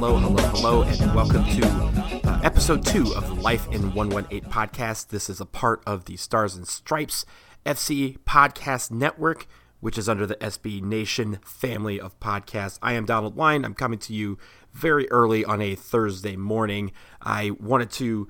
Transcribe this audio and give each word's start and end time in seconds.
hello, 0.00 0.16
hello, 0.16 0.42
hello, 0.50 0.82
and 0.84 1.12
welcome 1.12 1.44
to 1.44 1.66
uh, 1.66 2.40
episode 2.44 2.86
two 2.86 3.12
of 3.16 3.26
the 3.26 3.34
Life 3.34 3.66
in 3.72 3.92
118 3.94 4.48
podcast. 4.48 5.08
This 5.08 5.28
is 5.28 5.40
a 5.40 5.44
part 5.44 5.82
of 5.88 6.04
the 6.04 6.16
Stars 6.16 6.54
and 6.54 6.68
Stripes 6.68 7.26
FC 7.66 8.16
podcast 8.18 8.92
network, 8.92 9.48
which 9.80 9.98
is 9.98 10.08
under 10.08 10.24
the 10.24 10.36
SB 10.36 10.82
Nation 10.82 11.40
family 11.44 11.98
of 11.98 12.18
podcasts. 12.20 12.78
I 12.80 12.92
am 12.92 13.06
Donald 13.06 13.34
Wine. 13.34 13.64
I'm 13.64 13.74
coming 13.74 13.98
to 13.98 14.14
you 14.14 14.38
very 14.72 15.10
early 15.10 15.44
on 15.44 15.60
a 15.60 15.74
Thursday 15.74 16.36
morning. 16.36 16.92
I 17.20 17.50
wanted 17.58 17.90
to 17.94 18.28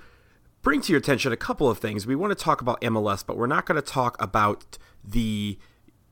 bring 0.63 0.81
to 0.81 0.93
your 0.93 1.01
attention 1.01 1.33
a 1.33 1.37
couple 1.37 1.69
of 1.69 1.77
things. 1.77 2.07
We 2.07 2.17
want 2.17 2.31
to 2.31 2.43
talk 2.43 2.63
about 2.63 2.81
MLS, 2.81 3.27
but 3.27 3.37
we're 3.37 3.47
not 3.47 3.67
going 3.67 3.81
to 3.81 3.87
talk 3.87 4.17
about 4.23 4.79
the 5.05 5.59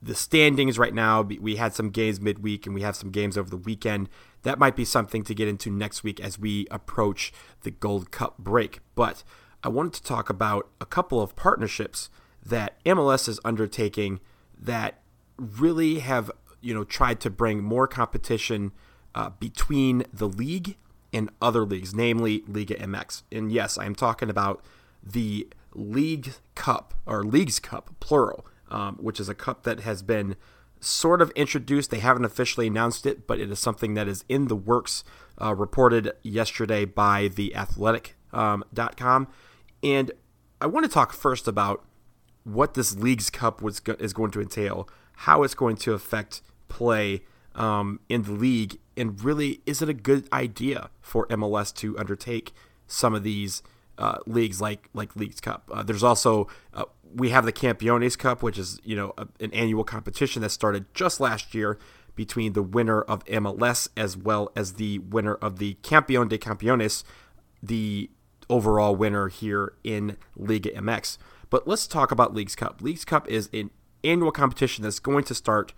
the 0.03 0.15
standings 0.15 0.79
right 0.79 0.95
now. 0.95 1.23
We 1.23 1.57
had 1.57 1.75
some 1.75 1.89
games 1.89 2.21
midweek 2.21 2.67
and 2.67 2.75
we 2.75 2.83
have 2.83 2.95
some 2.95 3.11
games 3.11 3.39
over 3.39 3.49
the 3.49 3.57
weekend. 3.57 4.11
That 4.47 4.61
might 4.61 4.77
be 4.77 4.85
something 4.85 5.25
to 5.25 5.35
get 5.35 5.49
into 5.49 5.73
next 5.73 6.05
week 6.05 6.21
as 6.21 6.39
we 6.39 6.69
approach 6.71 7.33
the 7.63 7.73
Gold 7.73 8.13
Cup 8.13 8.39
break. 8.39 8.79
But 8.95 9.25
I 9.65 9.69
wanted 9.69 9.95
to 9.95 10.05
talk 10.05 10.31
about 10.31 10.69
a 10.81 10.87
couple 10.87 11.21
of 11.21 11.35
partnerships 11.35 12.11
that 12.45 12.79
MLS 12.85 13.29
is 13.29 13.41
undertaking 13.45 14.21
that 14.57 15.01
really 15.37 15.99
have 15.99 16.31
you 16.61 16.73
know 16.75 16.85
tried 16.85 17.19
to 17.23 17.29
bring 17.29 17.65
more 17.65 17.89
competition 17.89 18.71
uh, 19.17 19.31
between 19.31 20.05
the 20.13 20.29
league 20.29 20.77
and 21.13 21.29
other 21.43 21.65
leagues, 21.65 21.93
namely 21.93 22.45
Liga 22.47 22.77
MX. 22.77 23.25
And 23.33 23.51
yes, 23.51 23.77
I 23.77 23.85
am 23.85 23.97
talking 23.97 24.31
about 24.31 24.65
the 25.03 25.49
League 25.75 26.35
Cup 26.55 26.95
or 27.05 27.25
Leagues 27.25 27.59
Cup, 27.59 27.97
plural, 27.99 28.47
um, 28.71 28.95
which 29.01 29.19
is 29.19 29.29
a 29.29 29.35
cup 29.35 29.65
that 29.65 29.81
has 29.81 30.05
been 30.05 30.37
sort 30.81 31.23
of 31.23 31.31
introduced. 31.31 31.91
They 31.91 31.99
haven't 31.99 32.25
officially 32.25 32.67
announced 32.67 33.07
it, 33.07 33.27
but 33.27 33.41
it 33.41 33.51
is 33.51 33.59
something 33.59 33.95
that 33.95 34.09
is 34.09 34.25
in 34.29 34.49
the 34.49 34.57
works, 34.57 35.05
uh, 35.41 35.55
reported 35.55 36.13
yesterday 36.23 36.85
by 36.85 37.29
the 37.29 37.55
athletic.com. 37.55 39.23
Um, 39.23 39.29
and 39.83 40.11
I 40.61 40.67
want 40.67 40.85
to 40.85 40.91
talk 40.91 41.13
first 41.13 41.47
about 41.47 41.85
what 42.45 42.75
this 42.75 42.97
Leagues 42.97 43.31
Cup 43.31 43.61
was 43.61 43.81
go- 43.81 43.97
is 43.99 44.13
going 44.13 44.31
to 44.33 44.41
entail, 44.41 44.89
how 45.17 45.43
it's 45.43 45.55
going 45.55 45.77
to 45.77 45.93
affect 45.93 46.43
play 46.69 47.23
um, 47.55 48.01
in 48.09 48.23
the 48.23 48.33
league, 48.33 48.79
and 48.97 49.23
really, 49.23 49.61
is 49.67 49.83
it 49.83 49.89
a 49.89 49.95
good 49.95 50.29
idea 50.33 50.91
for 51.01 51.27
MLS 51.29 51.75
to 51.77 51.99
undertake 51.99 52.53
some 52.87 53.15
of 53.15 53.23
these 53.23 53.63
uh, 53.99 54.19
leagues 54.27 54.61
like 54.61 54.89
like 54.93 55.17
Leagues 55.17 55.41
Cup? 55.41 55.71
Uh, 55.73 55.83
there's 55.83 56.03
also 56.03 56.49
uh, 56.75 56.85
we 57.15 57.31
have 57.31 57.45
the 57.45 57.53
Campeones 57.53 58.19
Cup, 58.19 58.43
which 58.43 58.59
is 58.59 58.81
you 58.85 58.97
know 58.97 59.13
a, 59.19 59.27
an 59.41 59.53
annual 59.53 59.85
competition 59.85 60.43
that 60.43 60.51
started 60.51 60.93
just 60.95 61.21
last 61.21 61.55
year 61.55 61.79
between 62.15 62.55
the 62.55 62.63
winner 62.63 63.03
of 63.03 63.25
MLS 63.27 63.89
as 63.97 64.17
well 64.17 64.51
as 64.57 64.75
the 64.75 64.99
winner 64.99 65.35
of 65.35 65.59
the 65.59 65.75
Campeón 65.83 66.29
de 66.29 66.39
Campeones, 66.39 67.05
the 67.63 68.11
overall 68.49 68.97
winner 68.97 69.29
here 69.29 69.75
in 69.85 70.17
Liga 70.35 70.71
MX. 70.71 71.19
But 71.51 71.69
let's 71.69 71.87
talk 71.87 72.11
about 72.11 72.35
Leagues 72.35 72.57
Cup. 72.57 72.81
Leagues 72.81 73.05
Cup 73.05 73.29
is 73.29 73.49
an 73.53 73.71
annual 74.03 74.33
competition 74.33 74.83
that's 74.83 74.99
going 74.99 75.25
to 75.25 75.35
start 75.35 75.73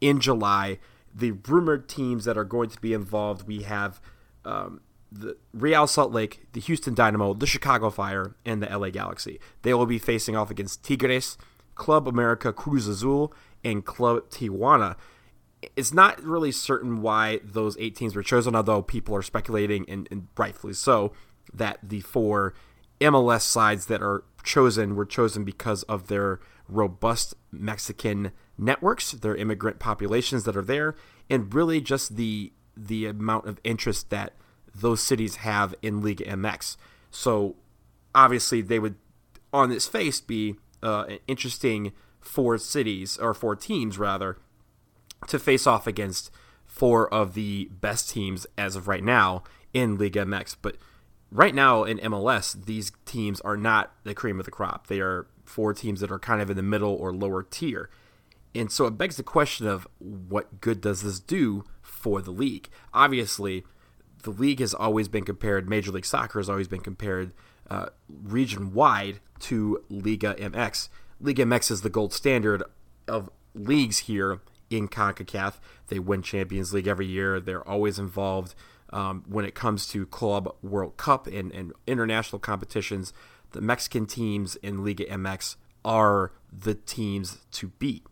in 0.00 0.18
July. 0.18 0.78
The 1.14 1.32
rumored 1.46 1.88
teams 1.88 2.24
that 2.24 2.38
are 2.38 2.44
going 2.44 2.70
to 2.70 2.80
be 2.80 2.92
involved, 2.92 3.46
we 3.46 3.62
have 3.62 4.00
um, 4.44 4.80
the 5.12 5.36
Real 5.52 5.86
Salt 5.86 6.12
Lake, 6.12 6.46
the 6.52 6.60
Houston 6.60 6.94
Dynamo, 6.94 7.34
the 7.34 7.46
Chicago 7.46 7.90
Fire, 7.90 8.34
and 8.44 8.62
the 8.62 8.78
LA 8.78 8.90
Galaxy. 8.90 9.38
They 9.62 9.74
will 9.74 9.86
be 9.86 9.98
facing 9.98 10.36
off 10.36 10.50
against 10.50 10.82
Tigres, 10.82 11.36
Club 11.74 12.08
America 12.08 12.52
Cruz 12.52 12.86
Azul, 12.86 13.32
and 13.64 13.84
Club 13.84 14.30
Tijuana. 14.30 14.96
It's 15.76 15.92
not 15.92 16.22
really 16.22 16.50
certain 16.50 17.02
why 17.02 17.40
those 17.44 17.76
eight 17.78 17.94
teams 17.94 18.16
were 18.16 18.22
chosen, 18.22 18.56
although 18.56 18.82
people 18.82 19.14
are 19.14 19.22
speculating, 19.22 19.84
and, 19.88 20.08
and 20.10 20.28
rightfully 20.36 20.74
so, 20.74 21.12
that 21.52 21.78
the 21.82 22.00
four 22.00 22.54
MLS 23.00 23.42
sides 23.42 23.86
that 23.86 24.02
are 24.02 24.24
chosen 24.42 24.96
were 24.96 25.06
chosen 25.06 25.44
because 25.44 25.82
of 25.84 26.08
their 26.08 26.40
robust 26.68 27.34
Mexican 27.50 28.32
networks, 28.58 29.12
their 29.12 29.36
immigrant 29.36 29.78
populations 29.78 30.44
that 30.44 30.56
are 30.56 30.62
there, 30.62 30.94
and 31.28 31.52
really 31.54 31.80
just 31.80 32.16
the 32.16 32.52
the 32.74 33.04
amount 33.04 33.46
of 33.46 33.60
interest 33.64 34.08
that 34.08 34.32
those 34.74 35.02
cities 35.02 35.36
have 35.36 35.74
in 35.82 36.02
Liga 36.02 36.24
MX. 36.24 36.76
So 37.10 37.56
obviously 38.14 38.62
they 38.62 38.78
would, 38.78 38.96
on 39.52 39.70
its 39.70 39.86
face, 39.86 40.20
be 40.20 40.56
uh, 40.82 41.04
an 41.08 41.18
interesting 41.26 41.92
four 42.20 42.58
cities 42.58 43.18
or 43.18 43.34
four 43.34 43.56
teams 43.56 43.98
rather 43.98 44.38
to 45.28 45.38
face 45.38 45.66
off 45.66 45.86
against 45.86 46.30
four 46.64 47.12
of 47.12 47.34
the 47.34 47.68
best 47.70 48.10
teams 48.10 48.46
as 48.56 48.76
of 48.76 48.88
right 48.88 49.04
now 49.04 49.42
in 49.72 49.98
Liga 49.98 50.24
MX. 50.24 50.56
But 50.62 50.76
right 51.30 51.54
now 51.54 51.84
in 51.84 51.98
MLS, 51.98 52.64
these 52.64 52.92
teams 53.04 53.40
are 53.42 53.56
not 53.56 53.92
the 54.04 54.14
cream 54.14 54.38
of 54.38 54.44
the 54.44 54.50
crop. 54.50 54.86
They 54.86 55.00
are 55.00 55.26
four 55.44 55.74
teams 55.74 56.00
that 56.00 56.10
are 56.10 56.18
kind 56.18 56.40
of 56.40 56.50
in 56.50 56.56
the 56.56 56.62
middle 56.62 56.94
or 56.94 57.12
lower 57.12 57.42
tier. 57.42 57.90
And 58.54 58.70
so 58.70 58.86
it 58.86 58.98
begs 58.98 59.16
the 59.16 59.22
question 59.22 59.66
of 59.66 59.88
what 59.98 60.60
good 60.60 60.80
does 60.80 61.02
this 61.02 61.20
do 61.20 61.64
for 61.80 62.20
the 62.20 62.30
league? 62.30 62.68
Obviously, 62.92 63.64
the 64.22 64.30
league 64.30 64.60
has 64.60 64.74
always 64.74 65.08
been 65.08 65.24
compared, 65.24 65.68
Major 65.68 65.92
League 65.92 66.04
Soccer 66.04 66.38
has 66.38 66.48
always 66.48 66.68
been 66.68 66.80
compared 66.80 67.32
uh, 67.70 67.86
region 68.08 68.72
wide 68.72 69.20
to 69.40 69.84
Liga 69.88 70.34
MX. 70.34 70.88
Liga 71.20 71.44
MX 71.44 71.70
is 71.70 71.80
the 71.82 71.90
gold 71.90 72.12
standard 72.12 72.62
of 73.08 73.30
leagues 73.54 74.00
here 74.00 74.40
in 74.70 74.88
CONCACAF. 74.88 75.54
They 75.88 75.98
win 75.98 76.22
Champions 76.22 76.72
League 76.72 76.86
every 76.86 77.06
year, 77.06 77.40
they're 77.40 77.66
always 77.66 77.98
involved. 77.98 78.54
Um, 78.90 79.24
when 79.26 79.46
it 79.46 79.54
comes 79.54 79.86
to 79.88 80.04
Club 80.04 80.54
World 80.62 80.98
Cup 80.98 81.26
and, 81.26 81.50
and 81.52 81.72
international 81.86 82.38
competitions, 82.38 83.14
the 83.52 83.62
Mexican 83.62 84.04
teams 84.04 84.56
in 84.56 84.84
Liga 84.84 85.06
MX 85.06 85.56
are 85.82 86.32
the 86.52 86.74
teams 86.74 87.38
to 87.52 87.68
beat. 87.68 88.04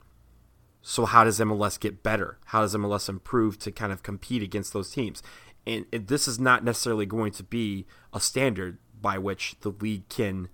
So, 0.83 1.05
how 1.05 1.25
does 1.25 1.39
MLS 1.39 1.79
get 1.79 2.03
better? 2.03 2.39
How 2.47 2.63
does 2.63 2.75
MLS 2.75 3.11
improve 3.11 3.59
to 3.61 3.71
kind 3.71 3.93
of 3.93 4.03
compete 4.03 4.43
against 4.43 4.73
those 4.73 4.91
teams? 4.91 5.23
And 5.67 5.87
this 5.91 6.27
is 6.27 6.39
not 6.39 6.65
necessarily 6.65 7.07
going 7.07 7.33
to 7.33 7.43
be 7.43 7.87
a 8.13 8.21
standard 8.21 8.79
by 9.01 9.19
which 9.19 9.57
the 9.61 9.71
league 9.71 10.09
can 10.09 10.49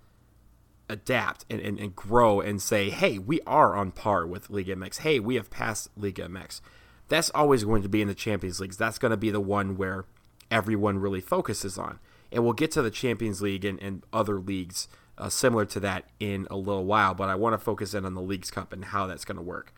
adapt 0.89 1.45
and, 1.51 1.61
and, 1.61 1.79
and 1.79 1.97
grow 1.97 2.41
and 2.41 2.63
say, 2.63 2.91
hey, 2.91 3.19
we 3.19 3.41
are 3.47 3.75
on 3.75 3.91
par 3.91 4.27
with 4.27 4.51
Liga 4.51 4.77
MX. 4.77 4.99
Hey, 4.99 5.19
we 5.19 5.35
have 5.37 5.51
passed 5.51 5.89
Liga 5.97 6.29
MX. 6.29 6.61
That's 7.09 7.31
always 7.31 7.65
going 7.65 7.83
to 7.83 7.89
be 7.89 8.03
in 8.03 8.09
the 8.09 8.15
Champions 8.15 8.61
Leagues. 8.61 8.77
That's 8.77 8.99
going 8.99 9.11
to 9.11 9.17
be 9.17 9.31
the 9.31 9.41
one 9.41 9.77
where 9.77 10.05
everyone 10.51 10.99
really 10.99 11.21
focuses 11.21 11.79
on. 11.79 11.99
And 12.33 12.45
we'll 12.45 12.53
get 12.53 12.71
to 12.73 12.83
the 12.83 12.91
Champions 12.91 13.41
League 13.41 13.65
and, 13.65 13.81
and 13.81 14.05
other 14.13 14.39
leagues 14.39 14.89
uh, 15.19 15.29
similar 15.29 15.65
to 15.65 15.81
that 15.81 16.05
in 16.21 16.47
a 16.51 16.57
little 16.57 16.85
while, 16.85 17.15
but 17.15 17.29
I 17.29 17.35
want 17.35 17.55
to 17.55 17.59
focus 17.59 17.95
in 17.95 18.05
on 18.05 18.15
the 18.15 18.21
Leagues 18.21 18.51
Cup 18.51 18.73
and 18.73 18.87
how 18.87 19.07
that's 19.07 19.25
going 19.25 19.37
to 19.37 19.43
work. 19.43 19.73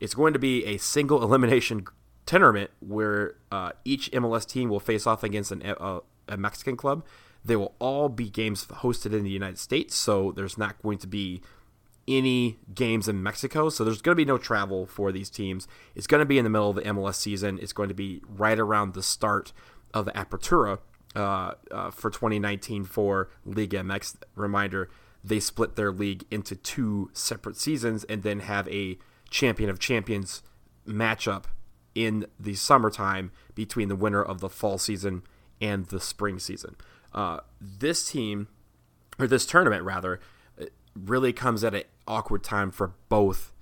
It's 0.00 0.14
going 0.14 0.32
to 0.32 0.38
be 0.38 0.64
a 0.66 0.76
single 0.76 1.22
elimination 1.24 1.86
tournament 2.26 2.70
where 2.80 3.36
uh, 3.50 3.72
each 3.84 4.10
MLS 4.12 4.46
team 4.46 4.68
will 4.68 4.80
face 4.80 5.06
off 5.06 5.22
against 5.22 5.52
an, 5.52 5.62
a, 5.62 6.00
Mexican 6.36 6.76
club. 6.76 7.04
They 7.44 7.56
will 7.56 7.74
all 7.78 8.08
be 8.08 8.30
games 8.30 8.64
hosted 8.66 9.12
in 9.12 9.24
the 9.24 9.30
United 9.30 9.58
States, 9.58 9.94
so 9.96 10.32
there's 10.32 10.56
not 10.56 10.80
going 10.80 10.98
to 10.98 11.06
be 11.06 11.42
any 12.06 12.58
games 12.74 13.08
in 13.08 13.22
Mexico. 13.22 13.68
So 13.68 13.84
there's 13.84 14.00
going 14.00 14.12
to 14.12 14.16
be 14.16 14.24
no 14.24 14.38
travel 14.38 14.86
for 14.86 15.12
these 15.12 15.28
teams. 15.28 15.68
It's 15.94 16.06
going 16.06 16.20
to 16.20 16.26
be 16.26 16.38
in 16.38 16.44
the 16.44 16.50
middle 16.50 16.70
of 16.70 16.76
the 16.76 16.82
MLS 16.82 17.16
season. 17.16 17.58
It's 17.60 17.72
going 17.72 17.88
to 17.88 17.94
be 17.94 18.22
right 18.28 18.58
around 18.58 18.94
the 18.94 19.02
start 19.02 19.52
of 19.92 20.04
the 20.04 20.12
Apertura 20.12 20.78
uh, 21.14 21.52
uh, 21.70 21.90
for 21.90 22.10
2019 22.10 22.84
for 22.84 23.28
Liga 23.44 23.78
MX. 23.78 24.16
Reminder, 24.34 24.88
they 25.22 25.40
split 25.40 25.76
their 25.76 25.92
league 25.92 26.24
into 26.30 26.56
two 26.56 27.10
separate 27.12 27.56
seasons 27.56 28.04
and 28.04 28.22
then 28.22 28.40
have 28.40 28.68
a 28.68 28.98
champion 29.30 29.70
of 29.70 29.78
champions 29.78 30.42
matchup 30.86 31.44
in 31.94 32.26
the 32.38 32.54
summertime 32.54 33.30
between 33.54 33.88
the 33.88 33.96
winter 33.96 34.22
of 34.22 34.40
the 34.40 34.48
fall 34.48 34.78
season 34.78 35.22
and 35.60 35.86
the 35.86 36.00
spring 36.00 36.38
season. 36.38 36.76
Uh, 37.12 37.40
this 37.60 38.10
team, 38.10 38.48
or 39.18 39.26
this 39.26 39.46
tournament 39.46 39.84
rather, 39.84 40.20
really 40.94 41.32
comes 41.32 41.64
at 41.64 41.74
an 41.74 41.84
awkward 42.06 42.42
time 42.42 42.70
for 42.70 42.94
both 43.08 43.52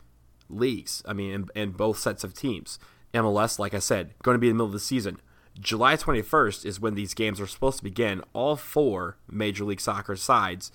leagues. 0.48 1.02
I 1.06 1.12
mean, 1.12 1.32
and, 1.32 1.50
and 1.54 1.76
both 1.76 1.98
sets 1.98 2.24
of 2.24 2.34
teams. 2.34 2.78
MLS, 3.14 3.58
like 3.58 3.74
I 3.74 3.78
said, 3.78 4.14
going 4.22 4.34
to 4.34 4.38
be 4.38 4.48
in 4.48 4.56
the 4.56 4.62
middle 4.62 4.66
of 4.66 4.72
the 4.72 4.80
season. 4.80 5.18
July 5.58 5.96
21st 5.96 6.64
is 6.64 6.80
when 6.80 6.94
these 6.94 7.12
games 7.12 7.40
are 7.40 7.46
supposed 7.46 7.78
to 7.78 7.84
begin. 7.84 8.22
All 8.32 8.56
four 8.56 9.16
Major 9.28 9.64
League 9.64 9.80
Soccer 9.80 10.16
sides 10.16 10.70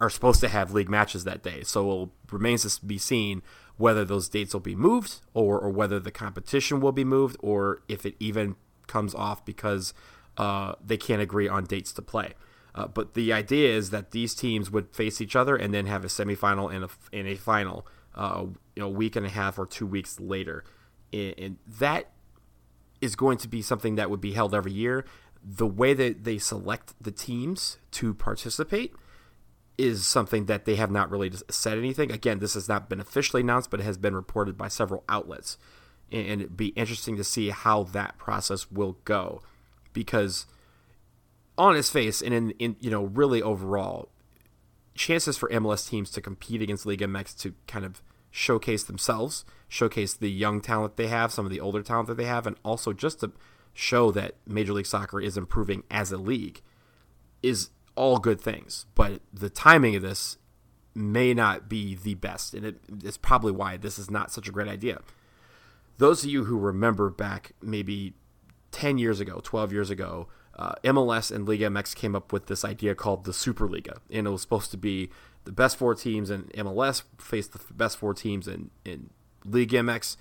are 0.00 0.10
supposed 0.10 0.40
to 0.40 0.48
have 0.48 0.72
league 0.72 0.88
matches 0.88 1.24
that 1.24 1.42
day. 1.42 1.62
So 1.62 2.04
it 2.04 2.32
remains 2.32 2.78
to 2.78 2.86
be 2.86 2.98
seen 2.98 3.42
whether 3.76 4.04
those 4.04 4.28
dates 4.28 4.54
will 4.54 4.60
be 4.60 4.74
moved 4.74 5.20
or, 5.34 5.58
or 5.58 5.70
whether 5.70 6.00
the 6.00 6.10
competition 6.10 6.80
will 6.80 6.92
be 6.92 7.04
moved 7.04 7.36
or 7.40 7.82
if 7.88 8.06
it 8.06 8.14
even 8.18 8.56
comes 8.86 9.14
off 9.14 9.44
because 9.44 9.92
uh, 10.38 10.74
they 10.84 10.96
can't 10.96 11.20
agree 11.20 11.48
on 11.48 11.64
dates 11.64 11.92
to 11.92 12.02
play. 12.02 12.34
Uh, 12.74 12.86
but 12.86 13.14
the 13.14 13.32
idea 13.32 13.74
is 13.74 13.90
that 13.90 14.10
these 14.10 14.34
teams 14.34 14.70
would 14.70 14.94
face 14.94 15.20
each 15.20 15.34
other 15.34 15.56
and 15.56 15.72
then 15.72 15.86
have 15.86 16.04
a 16.04 16.08
semifinal 16.08 16.72
and 16.72 16.84
a, 16.84 16.88
and 17.12 17.26
a 17.26 17.34
final, 17.34 17.86
uh, 18.14 18.44
you 18.74 18.82
know, 18.82 18.86
a 18.86 18.90
week 18.90 19.16
and 19.16 19.24
a 19.24 19.30
half 19.30 19.58
or 19.58 19.66
two 19.66 19.86
weeks 19.86 20.20
later. 20.20 20.62
And, 21.12 21.34
and 21.38 21.56
that 21.66 22.10
is 23.00 23.16
going 23.16 23.38
to 23.38 23.48
be 23.48 23.62
something 23.62 23.94
that 23.96 24.10
would 24.10 24.20
be 24.20 24.32
held 24.32 24.54
every 24.54 24.72
year. 24.72 25.04
The 25.42 25.66
way 25.66 25.94
that 25.94 26.24
they 26.24 26.38
select 26.38 26.92
the 27.00 27.10
teams 27.10 27.78
to 27.92 28.12
participate 28.12 28.94
is 29.78 30.06
something 30.06 30.46
that 30.46 30.64
they 30.64 30.76
have 30.76 30.90
not 30.90 31.10
really 31.10 31.30
said 31.50 31.78
anything. 31.78 32.10
Again, 32.10 32.38
this 32.38 32.54
has 32.54 32.68
not 32.68 32.88
been 32.88 33.00
officially 33.00 33.42
announced, 33.42 33.70
but 33.70 33.80
it 33.80 33.84
has 33.84 33.98
been 33.98 34.14
reported 34.14 34.56
by 34.56 34.68
several 34.68 35.04
outlets. 35.08 35.58
And 36.10 36.40
it'd 36.40 36.56
be 36.56 36.68
interesting 36.68 37.16
to 37.16 37.24
see 37.24 37.50
how 37.50 37.82
that 37.84 38.16
process 38.16 38.70
will 38.70 38.98
go. 39.04 39.42
Because 39.92 40.46
on 41.58 41.76
its 41.76 41.90
face 41.90 42.22
and 42.22 42.32
in, 42.32 42.50
in 42.52 42.76
you 42.80 42.90
know, 42.90 43.04
really 43.04 43.42
overall, 43.42 44.10
chances 44.94 45.36
for 45.36 45.48
MLS 45.50 45.88
teams 45.88 46.10
to 46.12 46.20
compete 46.20 46.62
against 46.62 46.86
Liga 46.86 47.06
MX 47.06 47.38
to 47.40 47.54
kind 47.66 47.84
of 47.84 48.00
showcase 48.30 48.84
themselves, 48.84 49.44
showcase 49.68 50.14
the 50.14 50.30
young 50.30 50.60
talent 50.60 50.96
they 50.96 51.08
have, 51.08 51.32
some 51.32 51.44
of 51.44 51.50
the 51.50 51.60
older 51.60 51.82
talent 51.82 52.08
that 52.08 52.16
they 52.16 52.24
have, 52.24 52.46
and 52.46 52.56
also 52.64 52.92
just 52.92 53.20
to 53.20 53.32
show 53.74 54.10
that 54.10 54.36
Major 54.46 54.72
League 54.72 54.86
Soccer 54.86 55.20
is 55.20 55.36
improving 55.36 55.82
as 55.90 56.12
a 56.12 56.16
league 56.16 56.62
is 57.42 57.70
all 57.96 58.18
good 58.18 58.40
things. 58.40 58.86
But 58.94 59.20
the 59.32 59.50
timing 59.50 59.96
of 59.96 60.02
this 60.02 60.38
may 60.94 61.34
not 61.34 61.68
be 61.68 61.94
the 61.94 62.14
best, 62.14 62.54
and 62.54 62.64
it, 62.64 62.76
it's 63.02 63.18
probably 63.18 63.52
why 63.52 63.76
this 63.76 63.98
is 63.98 64.10
not 64.10 64.30
such 64.30 64.48
a 64.48 64.52
great 64.52 64.68
idea. 64.68 65.00
Those 65.98 66.24
of 66.24 66.30
you 66.30 66.44
who 66.44 66.58
remember 66.58 67.10
back 67.10 67.52
maybe 67.60 68.14
10 68.72 68.98
years 68.98 69.20
ago, 69.20 69.40
12 69.42 69.72
years 69.72 69.90
ago, 69.90 70.28
uh, 70.56 70.74
MLS 70.84 71.34
and 71.34 71.46
Liga 71.46 71.66
MX 71.66 71.94
came 71.94 72.14
up 72.14 72.32
with 72.32 72.46
this 72.46 72.64
idea 72.64 72.94
called 72.94 73.24
the 73.24 73.32
Superliga, 73.32 73.98
and 74.10 74.26
it 74.26 74.30
was 74.30 74.40
supposed 74.40 74.70
to 74.70 74.78
be 74.78 75.10
the 75.44 75.52
best 75.52 75.76
four 75.76 75.94
teams 75.94 76.30
in 76.30 76.44
MLS 76.54 77.02
face 77.18 77.46
the 77.46 77.60
best 77.72 77.98
four 77.98 78.14
teams 78.14 78.48
in 78.48 78.70
in 78.84 79.10
Liga 79.44 79.78
MX 79.78 80.16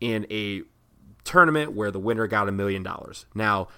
in 0.00 0.26
a 0.30 0.62
tournament 1.22 1.72
where 1.72 1.90
the 1.90 1.98
winner 1.98 2.26
got 2.26 2.48
a 2.48 2.52
million 2.52 2.82
dollars. 2.82 3.26
Now, 3.34 3.68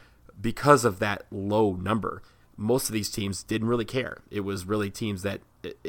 because 0.41 0.85
of 0.85 0.99
that 1.01 1.27
low 1.31 1.75
number, 1.75 2.23
most 2.57 2.89
of 2.89 2.93
these 2.93 3.11
teams 3.11 3.43
didn't 3.43 3.69
really 3.69 3.85
care. 3.85 4.19
It 4.31 4.41
was 4.41 4.65
really 4.65 4.91
teams 4.91 5.23
that 5.23 5.41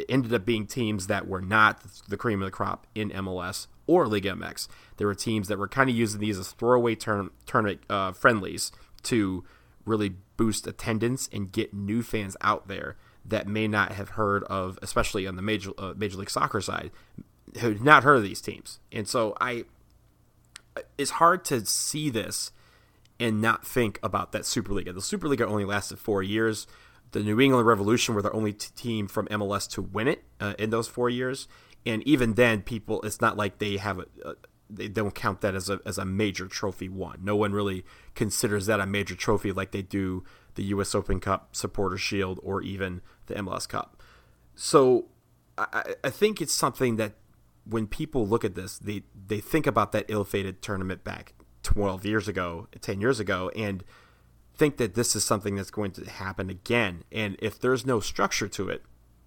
ended 0.10 0.34
up 0.34 0.46
being 0.46 0.68
teams 0.68 1.08
that 1.08 1.28
were 1.28 1.42
not 1.42 1.82
the 2.08 2.18
cream 2.18 2.42
of 2.42 2.48
the 2.48 2.52
crop 2.52 2.88
in 2.96 3.10
MLS 3.12 3.68
or 3.86 4.08
Liga 4.08 4.32
MX. 4.32 4.68
There 4.98 5.08
were 5.08 5.16
teams 5.16 5.48
that 5.48 5.58
were 5.58 5.68
kind 5.68 5.90
of 5.90 5.96
using 5.96 6.20
these 6.20 6.38
as 6.38 6.52
throwaway 6.52 6.96
turn, 6.96 7.30
tournament 7.46 7.82
uh, 7.90 8.12
friendlies 8.12 8.72
to 9.04 9.46
really 9.86 10.16
boost 10.36 10.68
attendance 10.68 11.30
and 11.32 11.52
get 11.52 11.74
new 11.74 12.04
fans 12.04 12.36
out 12.42 12.68
there 12.68 12.98
that 13.26 13.48
may 13.48 13.68
not 13.68 13.94
have 13.94 14.10
heard 14.10 14.44
of, 14.46 14.78
especially 14.82 15.28
on 15.28 15.36
the 15.36 15.42
major 15.42 15.72
uh, 15.78 15.94
Major 15.96 16.18
League 16.18 16.30
Soccer 16.30 16.62
side, 16.62 16.92
who 17.60 17.76
not 17.76 18.04
heard 18.04 18.18
of 18.18 18.24
these 18.24 18.42
teams. 18.42 18.80
And 18.92 19.08
so 19.08 19.36
I, 19.40 19.66
it's 20.98 21.12
hard 21.12 21.44
to 21.46 21.66
see 21.66 22.10
this 22.10 22.52
and 23.20 23.42
not 23.42 23.66
think 23.66 24.00
about 24.04 24.32
that 24.32 24.44
Superliga. 24.44 24.94
The 24.94 25.02
Superliga 25.02 25.42
only 25.42 25.66
lasted 25.66 26.00
four 26.00 26.22
years. 26.22 26.68
The 27.12 27.22
New 27.22 27.40
England 27.40 27.68
Revolution 27.68 28.16
were 28.16 28.22
the 28.22 28.32
only 28.32 28.54
t- 28.54 28.68
team 28.76 29.08
from 29.08 29.28
MLS 29.28 29.70
to 29.72 29.82
win 29.82 30.08
it 30.08 30.24
uh, 30.40 30.54
in 30.60 30.70
those 30.70 30.88
four 30.88 31.10
years. 31.10 31.48
And 31.86 32.04
even 32.08 32.34
then, 32.34 32.62
people, 32.62 33.02
it's 33.02 33.22
not 33.22 33.38
like 33.38 33.60
they 33.60 33.78
have 33.78 34.00
a, 34.00 34.06
a 34.26 34.36
they 34.70 34.90
don't 34.90 35.16
count 35.16 35.42
that 35.42 35.56
as 35.56 35.70
a 35.70 35.80
as 35.86 35.98
a 35.98 36.06
major 36.06 36.48
trophy 36.48 36.90
won. 36.90 37.20
No 37.22 37.36
one 37.36 37.54
really 37.54 37.86
considers 38.16 38.66
that 38.66 38.80
a 38.82 38.86
major 38.86 39.16
trophy 39.16 39.52
like 39.52 39.72
they 39.72 39.82
do 39.82 40.24
the 40.56 40.64
U.S. 40.66 40.94
Open 40.94 41.20
Cup, 41.20 41.56
Supporter 41.56 41.98
Shield, 41.98 42.40
or 42.44 42.62
even 42.62 43.02
the 43.28 43.36
MLS 43.36 43.68
Cup. 43.68 44.02
So 44.56 45.06
I, 45.58 45.96
I 46.04 46.10
think 46.10 46.42
it's 46.42 46.54
something 46.54 46.98
that 46.98 47.14
when 47.66 47.88
people 47.88 48.28
look 48.28 48.44
at 48.44 48.56
this, 48.56 48.78
they 48.78 49.04
they 49.16 49.40
think 49.40 49.68
about 49.68 49.94
that 49.94 50.06
ill-fated 50.10 50.62
tournament 50.62 51.04
back 51.04 51.34
12 51.68 52.06
years 52.06 52.28
ago, 52.30 52.68
10 52.80 53.02
years 53.02 53.20
ago, 53.20 53.52
and 53.54 53.84
think 54.56 54.78
that 54.78 54.96
this 54.96 55.16
is 55.16 55.24
something 55.26 55.56
that's 55.56 55.70
going 55.70 55.92
to 55.92 56.10
happen 56.10 56.50
again. 56.50 57.04
And 57.12 57.36
if 57.40 57.60
there's 57.60 57.86
no 57.86 58.00
structure 58.00 58.48
to 58.48 58.70
it, 58.70 58.84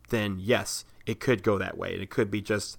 then 0.08 0.38
yes, 0.40 0.86
it 1.04 1.20
could 1.20 1.42
go 1.42 1.58
that 1.58 1.76
way. 1.76 1.92
And 1.92 2.02
it 2.02 2.08
could 2.08 2.30
be 2.30 2.40
just 2.40 2.78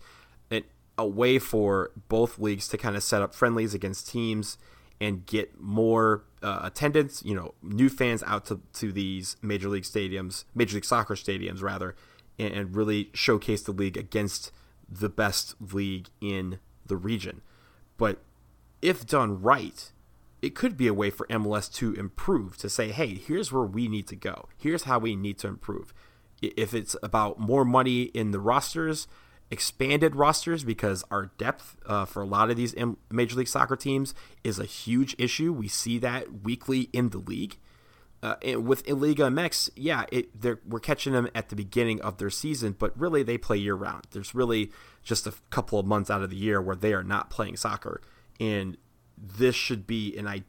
a 0.97 1.07
way 1.07 1.39
for 1.39 1.91
both 2.09 2.37
leagues 2.37 2.67
to 2.69 2.77
kind 2.77 2.95
of 2.95 3.03
set 3.03 3.21
up 3.21 3.33
friendlies 3.33 3.73
against 3.73 4.09
teams 4.09 4.57
and 4.99 5.25
get 5.25 5.59
more 5.59 6.23
uh, 6.43 6.59
attendance, 6.63 7.23
you 7.23 7.33
know, 7.33 7.53
new 7.61 7.89
fans 7.89 8.23
out 8.27 8.45
to, 8.45 8.61
to 8.73 8.91
these 8.91 9.35
major 9.41 9.69
league 9.69 9.83
stadiums, 9.83 10.45
major 10.53 10.75
league 10.75 10.85
soccer 10.85 11.15
stadiums 11.15 11.61
rather, 11.61 11.95
and, 12.37 12.53
and 12.53 12.75
really 12.75 13.09
showcase 13.13 13.63
the 13.63 13.71
league 13.71 13.97
against 13.97 14.51
the 14.87 15.09
best 15.09 15.55
league 15.73 16.07
in 16.19 16.59
the 16.85 16.97
region. 16.97 17.41
But 17.97 18.19
if 18.81 19.05
done 19.05 19.41
right, 19.41 19.91
it 20.41 20.55
could 20.55 20.75
be 20.75 20.87
a 20.87 20.93
way 20.93 21.09
for 21.09 21.27
MLS 21.27 21.71
to 21.75 21.93
improve, 21.93 22.57
to 22.57 22.69
say, 22.69 22.91
hey, 22.91 23.15
here's 23.15 23.51
where 23.51 23.63
we 23.63 23.87
need 23.87 24.07
to 24.07 24.15
go. 24.15 24.47
Here's 24.57 24.83
how 24.83 24.99
we 24.99 25.15
need 25.15 25.37
to 25.39 25.47
improve. 25.47 25.93
If 26.41 26.73
it's 26.73 26.95
about 27.03 27.39
more 27.39 27.63
money 27.63 28.03
in 28.03 28.31
the 28.31 28.39
rosters, 28.39 29.07
expanded 29.51 30.15
rosters 30.15 30.63
because 30.63 31.03
our 31.11 31.27
depth 31.37 31.75
uh, 31.85 32.05
for 32.05 32.23
a 32.23 32.25
lot 32.25 32.49
of 32.49 32.55
these 32.55 32.73
Major 33.11 33.35
League 33.35 33.47
Soccer 33.47 33.75
teams 33.75 34.15
is 34.43 34.57
a 34.57 34.65
huge 34.65 35.15
issue. 35.19 35.53
We 35.53 35.67
see 35.67 35.99
that 35.99 36.43
weekly 36.43 36.89
in 36.93 37.09
the 37.09 37.19
league. 37.19 37.57
Uh, 38.23 38.35
with 38.59 38.87
Liga 38.87 39.23
MX, 39.23 39.71
yeah, 39.75 40.05
it, 40.11 40.29
we're 40.67 40.79
catching 40.79 41.13
them 41.13 41.27
at 41.33 41.49
the 41.49 41.55
beginning 41.55 41.99
of 42.01 42.17
their 42.19 42.29
season, 42.29 42.75
but 42.77 42.97
really 42.99 43.23
they 43.23 43.37
play 43.37 43.57
year 43.57 43.73
round. 43.73 44.05
There's 44.11 44.35
really 44.35 44.71
just 45.01 45.25
a 45.25 45.33
couple 45.49 45.79
of 45.79 45.87
months 45.87 46.11
out 46.11 46.21
of 46.21 46.29
the 46.29 46.35
year 46.35 46.61
where 46.61 46.75
they 46.75 46.93
are 46.93 47.03
not 47.03 47.31
playing 47.31 47.57
soccer, 47.57 47.99
and 48.41 48.75
this 49.15 49.55
should 49.55 49.85
be 49.85 50.17
an 50.17 50.43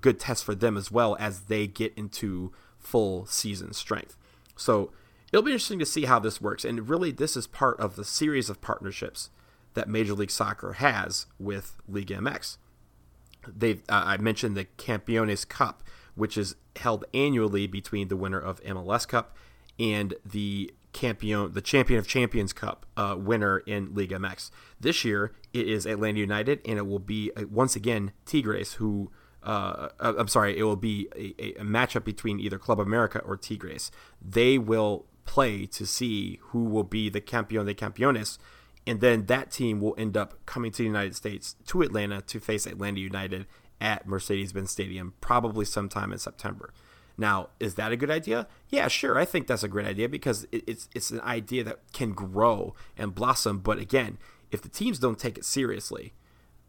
good 0.00 0.20
test 0.20 0.44
for 0.44 0.54
them 0.54 0.76
as 0.76 0.90
well 0.90 1.16
as 1.18 1.42
they 1.42 1.66
get 1.66 1.92
into 1.96 2.52
full 2.78 3.26
season 3.26 3.72
strength. 3.72 4.16
So 4.56 4.92
it'll 5.32 5.42
be 5.42 5.52
interesting 5.52 5.80
to 5.80 5.86
see 5.86 6.04
how 6.04 6.18
this 6.18 6.40
works. 6.40 6.64
And 6.64 6.88
really, 6.88 7.10
this 7.10 7.36
is 7.36 7.46
part 7.46 7.78
of 7.80 7.96
the 7.96 8.04
series 8.04 8.48
of 8.48 8.60
partnerships 8.60 9.30
that 9.74 9.88
Major 9.88 10.14
League 10.14 10.30
Soccer 10.30 10.74
has 10.74 11.26
with 11.38 11.80
Liga 11.88 12.16
MX. 12.16 12.58
They, 13.48 13.72
uh, 13.88 14.04
I 14.06 14.16
mentioned 14.18 14.56
the 14.56 14.66
Campeones 14.76 15.48
Cup, 15.48 15.82
which 16.14 16.36
is 16.36 16.54
held 16.76 17.04
annually 17.12 17.66
between 17.66 18.08
the 18.08 18.16
winner 18.16 18.38
of 18.38 18.62
MLS 18.62 19.08
Cup 19.08 19.36
and 19.78 20.14
the 20.24 20.70
The 20.92 21.62
Champion 21.64 21.98
of 21.98 22.06
Champions 22.06 22.52
Cup 22.52 22.86
uh, 22.96 23.16
winner 23.18 23.58
in 23.58 23.94
Liga 23.94 24.16
MX. 24.16 24.50
This 24.80 25.04
year, 25.04 25.32
it 25.52 25.68
is 25.68 25.86
Atlanta 25.86 26.20
United, 26.20 26.60
and 26.64 26.78
it 26.78 26.86
will 26.86 26.98
be 26.98 27.30
uh, 27.36 27.44
once 27.50 27.74
again 27.74 28.12
Tigres, 28.24 28.74
who 28.74 29.10
uh, 29.42 29.88
uh, 29.98 30.14
I'm 30.18 30.28
sorry, 30.28 30.56
it 30.56 30.62
will 30.62 30.76
be 30.76 31.08
a, 31.16 31.60
a, 31.60 31.64
matchup 31.64 32.04
between 32.04 32.38
either 32.38 32.58
Club 32.58 32.78
America 32.78 33.18
or 33.20 33.36
Tigres. 33.36 33.90
They 34.20 34.56
will 34.56 35.06
play 35.24 35.66
to 35.66 35.86
see 35.86 36.38
who 36.42 36.64
will 36.64 36.84
be 36.84 37.08
the 37.08 37.20
campeón 37.20 37.66
de 37.66 37.74
campeones. 37.74 38.38
And 38.86 39.00
then 39.00 39.26
that 39.26 39.50
team 39.50 39.80
will 39.80 39.94
end 39.98 40.16
up 40.16 40.44
coming 40.46 40.72
to 40.72 40.78
the 40.78 40.84
United 40.84 41.14
States 41.14 41.56
to 41.66 41.82
Atlanta 41.82 42.20
to 42.22 42.40
face 42.40 42.66
Atlanta 42.66 43.00
United 43.00 43.46
at 43.80 44.06
Mercedes 44.06 44.52
Benz 44.52 44.70
Stadium, 44.70 45.14
probably 45.20 45.64
sometime 45.64 46.12
in 46.12 46.18
September. 46.18 46.72
Now, 47.16 47.48
is 47.60 47.74
that 47.74 47.92
a 47.92 47.96
good 47.96 48.10
idea? 48.10 48.46
Yeah, 48.68 48.88
sure. 48.88 49.18
I 49.18 49.24
think 49.24 49.46
that's 49.46 49.62
a 49.62 49.68
great 49.68 49.86
idea 49.86 50.08
because 50.08 50.46
it's 50.50 50.88
it's 50.94 51.10
an 51.10 51.20
idea 51.20 51.64
that 51.64 51.80
can 51.92 52.12
grow 52.12 52.74
and 52.96 53.14
blossom. 53.14 53.58
But 53.58 53.78
again, 53.78 54.18
if 54.50 54.62
the 54.62 54.68
teams 54.68 54.98
don't 54.98 55.18
take 55.18 55.38
it 55.38 55.44
seriously, 55.44 56.12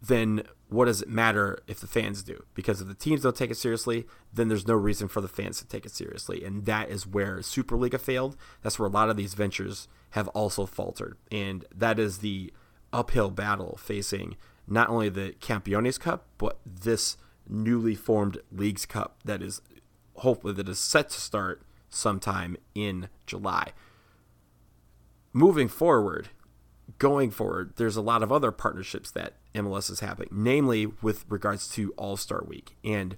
then 0.01 0.43
what 0.67 0.85
does 0.85 1.01
it 1.01 1.09
matter 1.09 1.59
if 1.67 1.79
the 1.79 1.87
fans 1.87 2.23
do? 2.23 2.43
Because 2.53 2.81
if 2.81 2.87
the 2.87 2.93
teams 2.93 3.21
don't 3.21 3.35
take 3.35 3.51
it 3.51 3.57
seriously, 3.57 4.05
then 4.33 4.49
there's 4.49 4.67
no 4.67 4.73
reason 4.73 5.07
for 5.07 5.21
the 5.21 5.27
fans 5.27 5.59
to 5.59 5.67
take 5.67 5.85
it 5.85 5.91
seriously. 5.91 6.43
And 6.43 6.65
that 6.65 6.89
is 6.89 7.07
where 7.07 7.37
Superliga 7.37 7.99
failed. 7.99 8.35
That's 8.61 8.77
where 8.77 8.87
a 8.87 8.91
lot 8.91 9.09
of 9.09 9.15
these 9.15 9.33
ventures 9.33 9.87
have 10.11 10.27
also 10.29 10.65
faltered. 10.65 11.17
And 11.31 11.65
that 11.73 11.99
is 11.99 12.17
the 12.17 12.51
uphill 12.91 13.29
battle 13.29 13.77
facing 13.81 14.35
not 14.67 14.89
only 14.89 15.09
the 15.09 15.35
Campeones 15.39 15.99
Cup, 15.99 16.25
but 16.37 16.59
this 16.65 17.17
newly 17.47 17.95
formed 17.95 18.39
Leagues 18.51 18.85
Cup 18.85 19.17
that 19.25 19.41
is 19.41 19.61
hopefully 20.15 20.53
that 20.53 20.69
is 20.69 20.79
set 20.79 21.09
to 21.09 21.19
start 21.19 21.61
sometime 21.89 22.57
in 22.75 23.09
July. 23.25 23.71
Moving 25.31 25.67
forward, 25.67 26.29
going 26.99 27.31
forward, 27.31 27.73
there's 27.77 27.95
a 27.95 28.01
lot 28.01 28.23
of 28.23 28.31
other 28.31 28.51
partnerships 28.51 29.11
that 29.11 29.33
MLS 29.55 29.89
is 29.89 29.99
having, 29.99 30.27
namely 30.31 30.85
with 31.01 31.25
regards 31.29 31.67
to 31.69 31.91
All 31.97 32.17
Star 32.17 32.43
Week. 32.43 32.75
And 32.83 33.17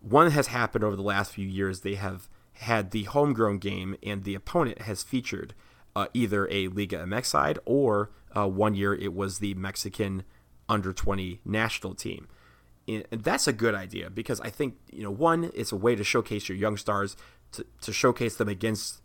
one 0.00 0.30
has 0.30 0.48
happened 0.48 0.84
over 0.84 0.96
the 0.96 1.02
last 1.02 1.32
few 1.32 1.46
years. 1.46 1.80
They 1.80 1.94
have 1.94 2.28
had 2.54 2.90
the 2.90 3.04
homegrown 3.04 3.58
game, 3.58 3.96
and 4.02 4.24
the 4.24 4.34
opponent 4.34 4.82
has 4.82 5.02
featured 5.02 5.54
uh, 5.94 6.06
either 6.14 6.48
a 6.50 6.68
Liga 6.68 6.98
MX 6.98 7.26
side 7.26 7.58
or 7.64 8.10
uh, 8.36 8.48
one 8.48 8.74
year 8.74 8.94
it 8.94 9.14
was 9.14 9.38
the 9.38 9.54
Mexican 9.54 10.24
under 10.68 10.92
20 10.92 11.40
national 11.44 11.94
team. 11.94 12.28
And 12.88 13.04
that's 13.10 13.46
a 13.46 13.52
good 13.52 13.74
idea 13.74 14.10
because 14.10 14.40
I 14.40 14.50
think, 14.50 14.74
you 14.90 15.02
know, 15.02 15.10
one, 15.10 15.50
it's 15.54 15.72
a 15.72 15.76
way 15.76 15.94
to 15.94 16.02
showcase 16.02 16.48
your 16.48 16.58
young 16.58 16.76
stars, 16.76 17.16
to, 17.52 17.64
to 17.82 17.92
showcase 17.92 18.36
them 18.36 18.48
against 18.48 19.00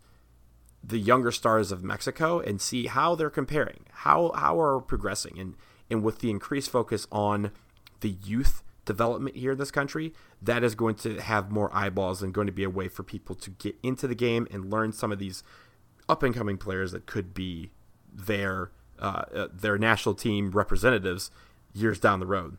the 0.82 0.98
younger 0.98 1.32
stars 1.32 1.72
of 1.72 1.82
Mexico 1.82 2.40
and 2.40 2.60
see 2.60 2.86
how 2.86 3.14
they're 3.14 3.30
comparing, 3.30 3.84
how 3.90 4.32
how 4.34 4.60
are 4.60 4.80
progressing, 4.80 5.38
and 5.38 5.54
and 5.90 6.02
with 6.02 6.20
the 6.20 6.30
increased 6.30 6.70
focus 6.70 7.06
on 7.10 7.50
the 8.00 8.10
youth 8.10 8.62
development 8.84 9.36
here 9.36 9.52
in 9.52 9.58
this 9.58 9.70
country, 9.70 10.14
that 10.40 10.64
is 10.64 10.74
going 10.74 10.94
to 10.94 11.20
have 11.20 11.50
more 11.50 11.74
eyeballs 11.74 12.22
and 12.22 12.32
going 12.32 12.46
to 12.46 12.52
be 12.52 12.64
a 12.64 12.70
way 12.70 12.88
for 12.88 13.02
people 13.02 13.34
to 13.34 13.50
get 13.50 13.76
into 13.82 14.06
the 14.06 14.14
game 14.14 14.46
and 14.50 14.70
learn 14.70 14.92
some 14.92 15.12
of 15.12 15.18
these 15.18 15.42
up 16.08 16.22
and 16.22 16.34
coming 16.34 16.56
players 16.56 16.92
that 16.92 17.06
could 17.06 17.34
be 17.34 17.70
their 18.12 18.70
uh, 18.98 19.22
uh, 19.34 19.48
their 19.52 19.78
national 19.78 20.14
team 20.14 20.50
representatives 20.50 21.30
years 21.72 22.00
down 22.00 22.18
the 22.20 22.26
road. 22.26 22.56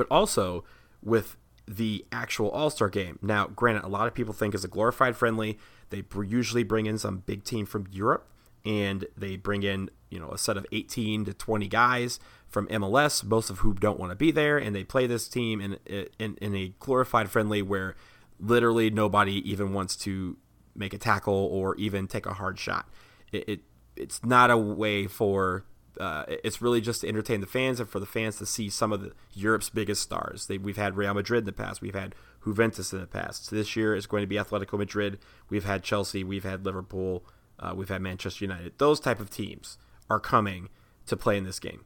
But 0.00 0.06
also 0.10 0.64
with 1.02 1.36
the 1.68 2.06
actual 2.10 2.48
All 2.52 2.70
Star 2.70 2.88
game. 2.88 3.18
Now, 3.20 3.48
granted, 3.48 3.84
a 3.84 3.88
lot 3.88 4.06
of 4.06 4.14
people 4.14 4.32
think 4.32 4.54
it's 4.54 4.64
a 4.64 4.68
glorified 4.68 5.14
friendly. 5.14 5.58
They 5.90 6.02
usually 6.26 6.62
bring 6.62 6.86
in 6.86 6.96
some 6.96 7.18
big 7.18 7.44
team 7.44 7.66
from 7.66 7.86
Europe, 7.92 8.26
and 8.64 9.04
they 9.14 9.36
bring 9.36 9.62
in 9.62 9.90
you 10.08 10.18
know 10.18 10.30
a 10.30 10.38
set 10.38 10.56
of 10.56 10.64
18 10.72 11.26
to 11.26 11.34
20 11.34 11.68
guys 11.68 12.18
from 12.48 12.66
MLS, 12.68 13.22
most 13.22 13.50
of 13.50 13.58
whom 13.58 13.74
don't 13.74 14.00
want 14.00 14.10
to 14.10 14.16
be 14.16 14.30
there, 14.30 14.56
and 14.56 14.74
they 14.74 14.84
play 14.84 15.06
this 15.06 15.28
team 15.28 15.60
in 15.60 15.76
in, 16.18 16.38
in 16.40 16.56
a 16.56 16.72
glorified 16.78 17.28
friendly 17.28 17.60
where 17.60 17.94
literally 18.38 18.88
nobody 18.88 19.34
even 19.50 19.74
wants 19.74 19.96
to 19.96 20.38
make 20.74 20.94
a 20.94 20.98
tackle 20.98 21.34
or 21.52 21.76
even 21.76 22.06
take 22.06 22.24
a 22.24 22.32
hard 22.32 22.58
shot. 22.58 22.88
It, 23.32 23.46
it 23.46 23.60
it's 23.96 24.24
not 24.24 24.50
a 24.50 24.56
way 24.56 25.06
for 25.06 25.66
uh, 25.98 26.24
it's 26.28 26.62
really 26.62 26.80
just 26.80 27.00
to 27.00 27.08
entertain 27.08 27.40
the 27.40 27.46
fans 27.46 27.80
and 27.80 27.88
for 27.88 28.00
the 28.00 28.06
fans 28.06 28.36
to 28.36 28.46
see 28.46 28.68
some 28.70 28.92
of 28.92 29.00
the 29.00 29.12
Europe's 29.32 29.70
biggest 29.70 30.02
stars. 30.02 30.46
They, 30.46 30.58
we've 30.58 30.76
had 30.76 30.96
Real 30.96 31.14
Madrid 31.14 31.40
in 31.40 31.46
the 31.46 31.52
past, 31.52 31.80
we've 31.80 31.94
had 31.94 32.14
Juventus 32.44 32.92
in 32.92 33.00
the 33.00 33.06
past. 33.06 33.46
So 33.46 33.56
this 33.56 33.76
year 33.76 33.94
is 33.94 34.06
going 34.06 34.22
to 34.22 34.26
be 34.26 34.36
Atletico 34.36 34.78
Madrid. 34.78 35.18
We've 35.48 35.64
had 35.64 35.82
Chelsea, 35.82 36.24
we've 36.24 36.44
had 36.44 36.64
Liverpool, 36.64 37.24
uh, 37.58 37.74
we've 37.76 37.88
had 37.88 38.02
Manchester 38.02 38.44
United. 38.44 38.74
Those 38.78 39.00
type 39.00 39.20
of 39.20 39.30
teams 39.30 39.78
are 40.08 40.20
coming 40.20 40.68
to 41.06 41.16
play 41.16 41.36
in 41.36 41.44
this 41.44 41.60
game. 41.60 41.84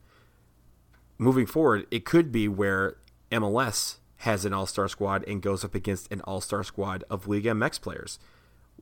Moving 1.19 1.47
forward, 1.47 1.87
it 1.91 2.05
could 2.05 2.33
be 2.33 2.49
where 2.49 2.97
MLS 3.31 3.97
has 4.19 4.45
an 4.45 4.53
all-star 4.53 4.89
squad 4.89 5.25
and 5.29 5.43
goes 5.43 5.65
up 5.65 5.75
against 5.75 6.11
an 6.13 6.21
all-star 6.23 6.65
squad 6.65 7.05
of 7.11 7.29
Liga 7.29 7.51
MX 7.51 7.81
players. 7.81 8.19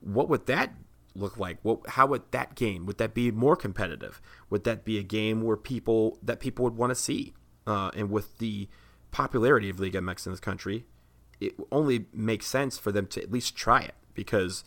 What 0.01 0.29
would 0.29 0.47
that 0.47 0.73
look 1.15 1.39
like? 1.39 1.59
What, 1.63 1.89
how 1.91 2.07
would 2.07 2.23
that 2.31 2.55
game 2.55 2.87
would 2.87 2.99
that 2.99 3.15
be 3.15 3.31
more 3.31 3.57
competitive? 3.57 4.21
Would 4.51 4.65
that 4.65 4.85
be 4.85 4.99
a 4.99 5.03
game 5.03 5.43
where 5.43 5.57
people 5.57 6.19
that 6.23 6.41
people 6.41 6.65
would 6.65 6.77
want 6.77 6.91
to 6.91 6.95
see? 6.95 7.35
Uh, 7.67 7.91
and 7.95 8.11
with 8.11 8.39
the 8.39 8.69
popularity 9.11 9.71
of 9.71 9.79
Liga 9.79 10.01
MX 10.01 10.27
in 10.27 10.33
this 10.33 10.41
country, 10.41 10.85
it 11.41 11.55
only 11.71 12.07
makes 12.13 12.47
sense 12.47 12.79
for 12.79 12.93
them 12.93 13.07
to 13.09 13.23
at 13.23 13.31
least 13.31 13.57
try 13.57 13.81
it 13.81 13.95
because 14.15 14.65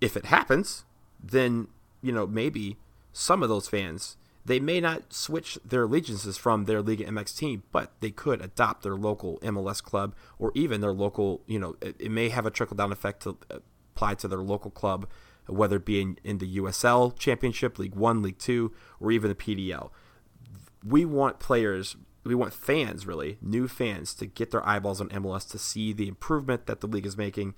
if 0.00 0.16
it 0.16 0.26
happens, 0.26 0.84
then 1.22 1.68
you 2.02 2.12
know 2.12 2.26
maybe 2.26 2.76
some 3.12 3.42
of 3.42 3.48
those 3.48 3.68
fans 3.68 4.16
they 4.44 4.60
may 4.60 4.80
not 4.80 5.12
switch 5.12 5.58
their 5.64 5.84
allegiances 5.84 6.36
from 6.36 6.66
their 6.66 6.82
Liga 6.82 7.04
MX 7.04 7.36
team, 7.36 7.62
but 7.72 7.92
they 8.00 8.10
could 8.10 8.42
adopt 8.42 8.82
their 8.82 8.94
local 8.94 9.38
MLS 9.38 9.82
club 9.82 10.14
or 10.38 10.52
even 10.54 10.80
their 10.80 10.92
local. 10.92 11.42
You 11.46 11.58
know, 11.58 11.76
it, 11.80 11.96
it 11.98 12.10
may 12.10 12.28
have 12.28 12.44
a 12.44 12.50
trickle 12.50 12.76
down 12.76 12.92
effect 12.92 13.22
to 13.22 13.38
apply 13.50 14.14
to 14.16 14.28
their 14.28 14.42
local 14.42 14.70
club 14.70 15.08
whether 15.46 15.76
it 15.76 15.84
be 15.84 16.00
in, 16.00 16.18
in 16.24 16.38
the 16.38 16.56
USL 16.58 17.16
Championship, 17.18 17.78
League 17.78 17.94
One, 17.94 18.22
League 18.22 18.38
Two, 18.38 18.72
or 19.00 19.10
even 19.10 19.28
the 19.28 19.34
PDL. 19.34 19.90
We 20.84 21.04
want 21.04 21.38
players, 21.38 21.96
we 22.24 22.34
want 22.34 22.52
fans, 22.52 23.06
really, 23.06 23.38
new 23.40 23.68
fans, 23.68 24.14
to 24.14 24.26
get 24.26 24.50
their 24.50 24.66
eyeballs 24.66 25.00
on 25.00 25.08
MLS 25.10 25.48
to 25.50 25.58
see 25.58 25.92
the 25.92 26.08
improvement 26.08 26.66
that 26.66 26.80
the 26.80 26.86
league 26.86 27.06
is 27.06 27.16
making 27.16 27.54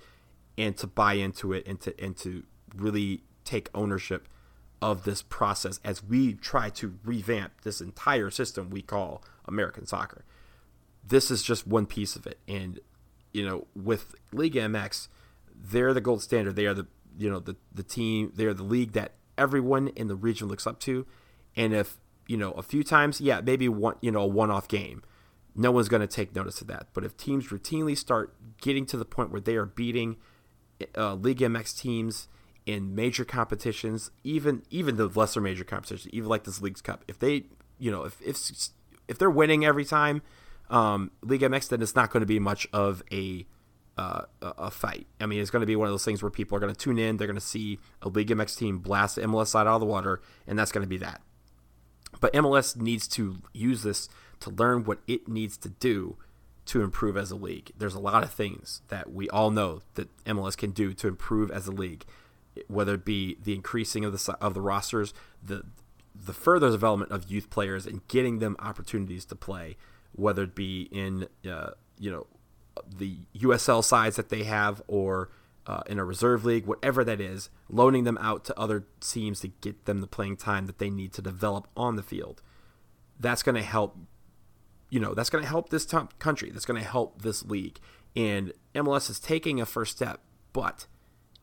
and 0.59 0.77
to 0.77 0.87
buy 0.87 1.15
into 1.15 1.53
it 1.53 1.67
and 1.67 1.81
to, 1.81 1.95
and 2.03 2.17
to 2.19 2.45
really 2.75 3.23
take 3.45 3.69
ownership 3.75 4.29
of 4.83 5.05
this 5.05 5.23
process 5.23 5.81
as 5.85 6.03
we 6.03 6.35
try 6.35 6.69
to 6.71 6.99
revamp 7.05 7.63
this 7.63 7.81
entire 7.81 8.31
system 8.31 8.71
we 8.71 8.83
call 8.83 9.25
American 9.47 9.87
soccer. 9.87 10.25
This 11.07 11.31
is 11.31 11.43
just 11.43 11.67
one 11.67 11.87
piece 11.87 12.17
of 12.17 12.27
it. 12.27 12.39
And, 12.47 12.81
you 13.33 13.47
know, 13.47 13.67
with 13.75 14.15
Liga 14.33 14.61
MX, 14.61 15.09
they're 15.55 15.95
the 15.95 16.01
gold 16.01 16.23
standard. 16.23 16.57
They 16.57 16.67
are 16.67 16.75
the 16.75 16.87
you 17.17 17.31
know 17.31 17.41
the 17.41 17.57
the 17.73 17.83
team 17.83 18.33
they're 18.35 18.55
the 18.55 18.63
league 18.63 18.93
that 18.93 19.13
everyone 19.39 19.89
in 19.89 20.09
the 20.09 20.17
region 20.17 20.49
looks 20.49 20.67
up 20.67 20.81
to. 20.81 21.07
And 21.57 21.75
if 21.75 21.99
you 22.27 22.37
know 22.37 22.53
a 22.53 22.63
few 22.63 22.83
times 22.83 23.21
yeah 23.21 23.41
maybe 23.41 23.69
one 23.69 23.97
you 24.01 24.11
know 24.11 24.21
a 24.23 24.27
one-off 24.27 24.69
game 24.69 25.03
no 25.55 25.71
one's 25.71 25.89
going 25.89 26.03
to 26.03 26.07
take 26.07 26.35
notice 26.35 26.61
of 26.61 26.67
that. 26.67 26.89
But 26.93 27.05
if 27.05 27.17
teams 27.17 27.49
routinely 27.49 27.97
start 27.97 28.35
getting 28.61 28.85
to 28.87 28.99
the 28.99 29.07
point 29.07 29.31
where 29.31 29.41
they 29.41 29.57
are 29.57 29.65
beating 29.65 30.17
uh, 30.97 31.15
league 31.15 31.39
mx 31.39 31.79
teams 31.79 32.29
in 32.67 32.95
major 32.95 33.25
competitions 33.25 34.11
even 34.25 34.63
even 34.71 34.97
the 34.97 35.07
lesser 35.07 35.41
major 35.41 35.65
competitions 35.65 36.13
even 36.13 36.29
like 36.29 36.45
this 36.45 36.61
league's 36.61 36.83
cup 36.83 37.05
if 37.09 37.19
they 37.19 37.45
you 37.79 37.91
know 37.91 38.05
if 38.05 38.21
if 38.21 38.37
if 39.09 39.19
they're 39.19 39.31
winning 39.31 39.65
every 39.65 39.85
time 39.85 40.21
um, 40.69 41.11
league 41.23 41.43
mx 41.43 41.69
then 41.69 41.81
it's 41.81 41.95
not 41.95 42.11
going 42.11 42.21
to 42.21 42.27
be 42.27 42.39
much 42.39 42.67
of 42.73 43.03
a 43.13 43.47
uh, 43.97 44.23
a 44.43 44.71
fight. 44.71 45.07
I 45.21 45.27
mean, 45.27 45.41
it's 45.41 45.51
going 45.51 45.61
to 45.61 45.67
be 45.67 45.77
one 45.77 45.89
of 45.89 45.93
those 45.93 46.05
things 46.05 46.23
where 46.23 46.31
people 46.31 46.57
are 46.57 46.61
going 46.61 46.75
to 46.75 46.79
tune 46.79 46.99
in. 46.99 47.17
They're 47.17 47.27
going 47.27 47.35
to 47.35 47.41
see 47.41 47.79
a 48.03 48.09
League 48.09 48.29
MX 48.29 48.59
team 48.59 48.79
blast 48.79 49.17
the 49.17 49.23
MLS 49.23 49.49
side 49.49 49.67
out 49.67 49.77
of 49.77 49.81
the 49.81 49.87
water, 49.87 50.21
and 50.47 50.59
that's 50.59 50.73
going 50.73 50.85
to 50.85 50.89
be 50.89 50.99
that. 50.99 51.23
But 52.21 52.33
MLS 52.35 52.77
needs 52.77 53.09
to 53.09 53.39
use 53.53 53.83
this 53.83 54.09
to 54.41 54.51
learn 54.51 54.85
what 54.85 55.01
it 55.07 55.29
needs 55.29 55.57
to 55.59 55.69
do 55.69 56.17
to 56.67 56.83
improve 56.83 57.17
as 57.17 57.31
a 57.31 57.37
league. 57.37 57.71
There's 57.77 57.95
a 57.95 58.01
lot 58.01 58.23
of 58.23 58.33
things 58.33 58.83
that 58.89 59.13
we 59.13 59.29
all 59.31 59.51
know 59.51 59.83
that 59.95 60.09
MLS 60.25 60.57
can 60.57 60.73
do 60.73 60.93
to 60.95 61.09
improve 61.09 61.51
as 61.51 61.67
a 61.67 61.73
league, 61.73 62.05
whether 62.69 62.95
it 62.95 63.05
be 63.05 63.37
the 63.43 63.55
increasing 63.55 64.05
of 64.05 64.13
the 64.13 64.37
of 64.41 64.55
the 64.55 64.61
rosters, 64.61 65.15
the 65.43 65.63
the 66.15 66.33
further 66.33 66.71
development 66.71 67.13
of 67.13 67.31
youth 67.31 67.51
players 67.51 67.87
and 67.87 68.07
getting 68.09 68.39
them 68.39 68.57
opportunities 68.59 69.25
to 69.27 69.37
play, 69.37 69.77
whether 70.13 70.43
it 70.45 70.55
be 70.55 70.89
in 70.91 71.29
uh, 71.49 71.71
you 71.99 72.11
know 72.11 72.27
the 72.87 73.19
USL 73.39 73.83
sides 73.83 74.17
that 74.17 74.29
they 74.29 74.45
have 74.45 74.83
or 74.87 75.31
uh, 75.67 75.81
in 75.87 75.99
a 75.99 76.05
reserve 76.05 76.45
league, 76.45 76.67
whatever 76.67 77.05
that 77.05 77.21
is, 77.21 77.51
loaning 77.69 78.05
them 78.05 78.19
out 78.21 78.45
to 78.45 78.59
other 78.59 78.85
teams 79.01 79.41
to 79.41 79.49
get 79.49 79.85
them 79.85 80.01
the 80.01 80.07
playing 80.07 80.37
time 80.37 80.67
that 80.67 80.79
they 80.79 80.91
need 80.91 81.13
to 81.13 81.23
develop 81.23 81.67
on 81.77 81.97
the 81.97 82.03
field. 82.03 82.43
That's 83.19 83.43
going 83.43 83.57
to 83.57 83.63
help, 83.63 83.97
you 84.91 85.01
know, 85.01 85.15
that's 85.15 85.31
going 85.31 85.43
to 85.43 85.49
help 85.49 85.71
this 85.71 85.87
country. 86.19 86.51
That's 86.51 86.65
going 86.65 86.81
to 86.81 86.89
help 86.89 87.23
this 87.23 87.45
league. 87.45 87.81
And 88.15 88.53
MLS 88.75 89.11
is 89.11 89.19
taking 89.19 89.61
a 89.61 89.67
first 89.67 89.97
step, 89.97 90.21
but 90.53 90.87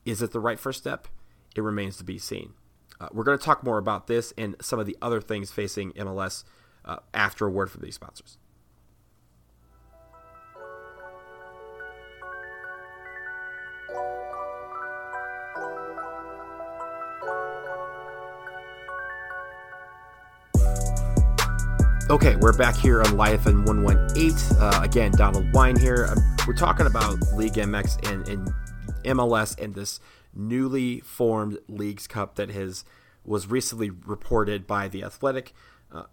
is 0.05 0.21
it 0.21 0.31
the 0.31 0.39
right 0.39 0.59
first 0.59 0.79
step? 0.79 1.07
It 1.55 1.61
remains 1.61 1.97
to 1.97 2.03
be 2.03 2.17
seen. 2.17 2.53
Uh, 2.99 3.09
we're 3.11 3.23
going 3.23 3.37
to 3.37 3.43
talk 3.43 3.63
more 3.63 3.77
about 3.77 4.07
this 4.07 4.33
and 4.37 4.55
some 4.61 4.79
of 4.79 4.85
the 4.85 4.97
other 5.01 5.19
things 5.19 5.51
facing 5.51 5.91
MLS 5.93 6.45
uh, 6.85 6.97
after 7.13 7.45
a 7.45 7.49
word 7.49 7.69
from 7.69 7.81
these 7.81 7.95
sponsors. 7.95 8.37
Okay, 22.13 22.35
we're 22.35 22.55
back 22.55 22.75
here 22.75 23.01
on 23.01 23.13
in 23.13 23.65
118. 23.65 24.35
Uh, 24.59 24.81
again, 24.83 25.11
Donald 25.13 25.51
Wine 25.51 25.75
here. 25.75 26.05
Um, 26.07 26.19
we're 26.47 26.53
talking 26.53 26.85
about 26.85 27.19
League 27.33 27.53
MX 27.53 28.07
and, 28.07 28.27
and, 28.27 28.53
MLS 29.03 29.59
and 29.59 29.73
this 29.73 29.99
newly 30.31 30.99
formed 30.99 31.57
Leagues 31.67 32.05
Cup 32.05 32.35
that 32.35 32.51
has 32.51 32.85
was 33.25 33.47
recently 33.47 33.89
reported 33.89 34.67
by 34.67 34.87
the 34.87 35.03
Athletic. 35.03 35.53
Uh, 35.91 36.03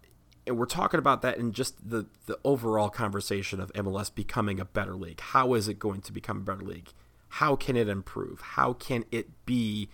and 0.47 0.57
we're 0.57 0.65
talking 0.65 0.97
about 0.97 1.21
that 1.21 1.37
in 1.37 1.51
just 1.51 1.87
the, 1.87 2.07
the 2.25 2.39
overall 2.43 2.89
conversation 2.89 3.61
of 3.61 3.71
MLS 3.73 4.13
becoming 4.13 4.59
a 4.59 4.65
better 4.65 4.95
league. 4.95 5.19
How 5.19 5.53
is 5.53 5.67
it 5.67 5.77
going 5.77 6.01
to 6.01 6.11
become 6.11 6.37
a 6.37 6.41
better 6.41 6.63
league? 6.63 6.89
How 7.29 7.55
can 7.55 7.77
it 7.77 7.87
improve? 7.87 8.41
How 8.41 8.73
can 8.73 9.05
it 9.11 9.45
be 9.45 9.87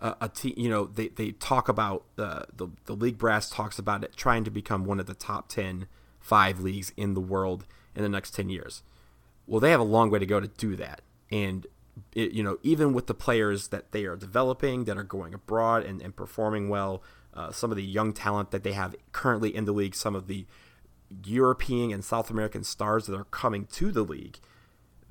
uh, 0.00 0.14
a 0.20 0.28
team, 0.28 0.54
you 0.56 0.68
know, 0.68 0.84
they, 0.84 1.08
they 1.08 1.32
talk 1.32 1.68
about 1.68 2.04
uh, 2.18 2.44
the 2.56 2.68
the 2.86 2.94
league 2.94 3.18
brass 3.18 3.50
talks 3.50 3.78
about 3.78 4.02
it 4.04 4.16
trying 4.16 4.44
to 4.44 4.50
become 4.50 4.84
one 4.84 4.98
of 5.00 5.06
the 5.06 5.14
top 5.14 5.48
10 5.48 5.86
five 6.20 6.60
leagues 6.60 6.92
in 6.96 7.14
the 7.14 7.20
world 7.20 7.66
in 7.96 8.02
the 8.02 8.08
next 8.08 8.34
10 8.34 8.48
years. 8.48 8.82
Well, 9.46 9.60
they 9.60 9.70
have 9.70 9.80
a 9.80 9.84
long 9.84 10.10
way 10.10 10.18
to 10.18 10.26
go 10.26 10.38
to 10.38 10.46
do 10.46 10.76
that. 10.76 11.00
And 11.30 11.66
it, 12.14 12.32
you 12.32 12.42
know, 12.42 12.58
even 12.62 12.92
with 12.92 13.06
the 13.06 13.14
players 13.14 13.68
that 13.68 13.92
they 13.92 14.04
are 14.04 14.16
developing 14.16 14.84
that 14.84 14.96
are 14.96 15.02
going 15.02 15.34
abroad 15.34 15.84
and, 15.84 16.00
and 16.00 16.14
performing 16.14 16.68
well, 16.68 17.02
uh, 17.34 17.50
some 17.50 17.70
of 17.70 17.76
the 17.76 17.82
young 17.82 18.12
talent 18.12 18.50
that 18.50 18.62
they 18.62 18.72
have 18.72 18.94
currently 19.12 19.54
in 19.54 19.64
the 19.64 19.72
league, 19.72 19.94
some 19.94 20.14
of 20.14 20.26
the 20.26 20.46
European 21.24 21.92
and 21.92 22.04
South 22.04 22.30
American 22.30 22.62
stars 22.62 23.06
that 23.06 23.16
are 23.16 23.24
coming 23.24 23.66
to 23.66 23.90
the 23.90 24.02
league, 24.02 24.38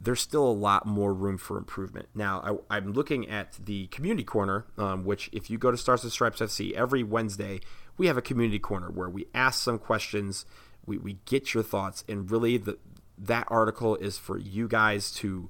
there's 0.02 0.22
still 0.22 0.48
a 0.48 0.52
lot 0.52 0.86
more 0.86 1.14
room 1.14 1.38
for 1.38 1.58
improvement. 1.58 2.08
Now, 2.16 2.60
I, 2.70 2.78
am 2.78 2.94
looking 2.94 3.30
at 3.30 3.54
the 3.64 3.88
community 3.88 4.24
corner, 4.24 4.66
um, 4.78 5.04
which 5.04 5.30
if 5.34 5.50
you 5.50 5.58
go 5.58 5.72
to 5.72 5.78
Stars 5.78 6.04
and 6.04 6.12
Stripes 6.12 6.40
FC 6.40 6.72
every 6.74 7.04
Wednesday, 7.04 7.60
we 7.98 8.08
have 8.08 8.18
a 8.18 8.22
community 8.22 8.60
corner 8.60 8.90
where 8.90 9.10
we 9.10 9.28
ask 9.34 9.62
some 9.62 9.78
questions, 9.78 10.46
we, 10.86 10.98
we 10.98 11.18
get 11.26 11.54
your 11.54 11.64
thoughts, 11.64 12.06
and 12.08 12.32
really 12.32 12.58
the, 12.58 12.78
that 13.18 13.46
article 13.50 13.98
is 13.98 14.18
for 14.18 14.38
you 14.38 14.68
guys 14.68 15.12
to 15.12 15.50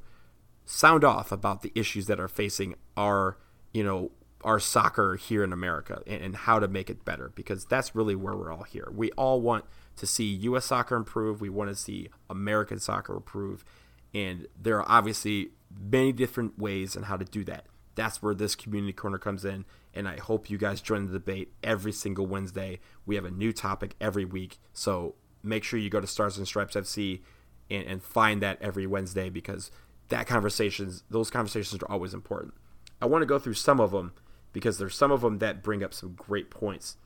sound 0.65 1.03
off 1.03 1.31
about 1.31 1.61
the 1.61 1.71
issues 1.75 2.07
that 2.07 2.19
are 2.19 2.27
facing 2.27 2.75
our, 2.97 3.37
you 3.71 3.83
know, 3.83 4.11
our 4.43 4.59
soccer 4.59 5.15
here 5.15 5.43
in 5.43 5.51
America 5.51 6.01
and, 6.07 6.21
and 6.21 6.35
how 6.35 6.59
to 6.59 6.67
make 6.67 6.89
it 6.89 7.03
better 7.03 7.31
because 7.35 7.65
that's 7.65 7.93
really 7.93 8.15
where 8.15 8.35
we're 8.35 8.51
all 8.51 8.63
here. 8.63 8.87
We 8.95 9.11
all 9.11 9.41
want 9.41 9.65
to 9.97 10.07
see 10.07 10.25
U.S. 10.25 10.65
soccer 10.65 10.95
improve. 10.95 11.41
We 11.41 11.49
want 11.49 11.69
to 11.69 11.75
see 11.75 12.09
American 12.29 12.79
soccer 12.79 13.15
improve. 13.15 13.65
And 14.13 14.47
there 14.59 14.77
are 14.77 14.89
obviously 14.89 15.51
many 15.79 16.11
different 16.11 16.57
ways 16.57 16.95
on 16.95 17.03
how 17.03 17.17
to 17.17 17.25
do 17.25 17.43
that. 17.45 17.65
That's 17.95 18.21
where 18.21 18.33
this 18.33 18.55
community 18.55 18.93
corner 18.93 19.17
comes 19.17 19.45
in. 19.45 19.65
And 19.93 20.07
I 20.07 20.17
hope 20.17 20.49
you 20.49 20.57
guys 20.57 20.81
join 20.81 21.07
the 21.07 21.13
debate 21.13 21.51
every 21.63 21.91
single 21.91 22.25
Wednesday. 22.25 22.79
We 23.05 23.15
have 23.15 23.25
a 23.25 23.31
new 23.31 23.51
topic 23.51 23.95
every 23.99 24.25
week. 24.25 24.57
So 24.73 25.15
make 25.43 25.63
sure 25.63 25.79
you 25.79 25.89
go 25.89 25.99
to 25.99 26.07
Stars 26.07 26.37
and 26.37 26.47
Stripes 26.47 26.75
FC 26.75 27.21
and, 27.69 27.85
and 27.85 28.03
find 28.03 28.41
that 28.41 28.61
every 28.61 28.87
Wednesday 28.87 29.29
because 29.29 29.71
that 30.09 30.27
conversations, 30.27 31.03
those 31.09 31.29
conversations 31.29 31.81
are 31.81 31.91
always 31.91 32.13
important. 32.13 32.53
I 33.01 33.05
want 33.05 33.21
to 33.21 33.27
go 33.27 33.39
through 33.39 33.53
some 33.53 33.79
of 33.79 33.91
them 33.91 34.13
because 34.53 34.77
there's 34.77 34.95
some 34.95 35.11
of 35.11 35.21
them 35.21 35.39
that 35.39 35.63
bring 35.63 35.83
up 35.83 35.93
some 35.93 36.13
great 36.13 36.49
points. 36.49 36.97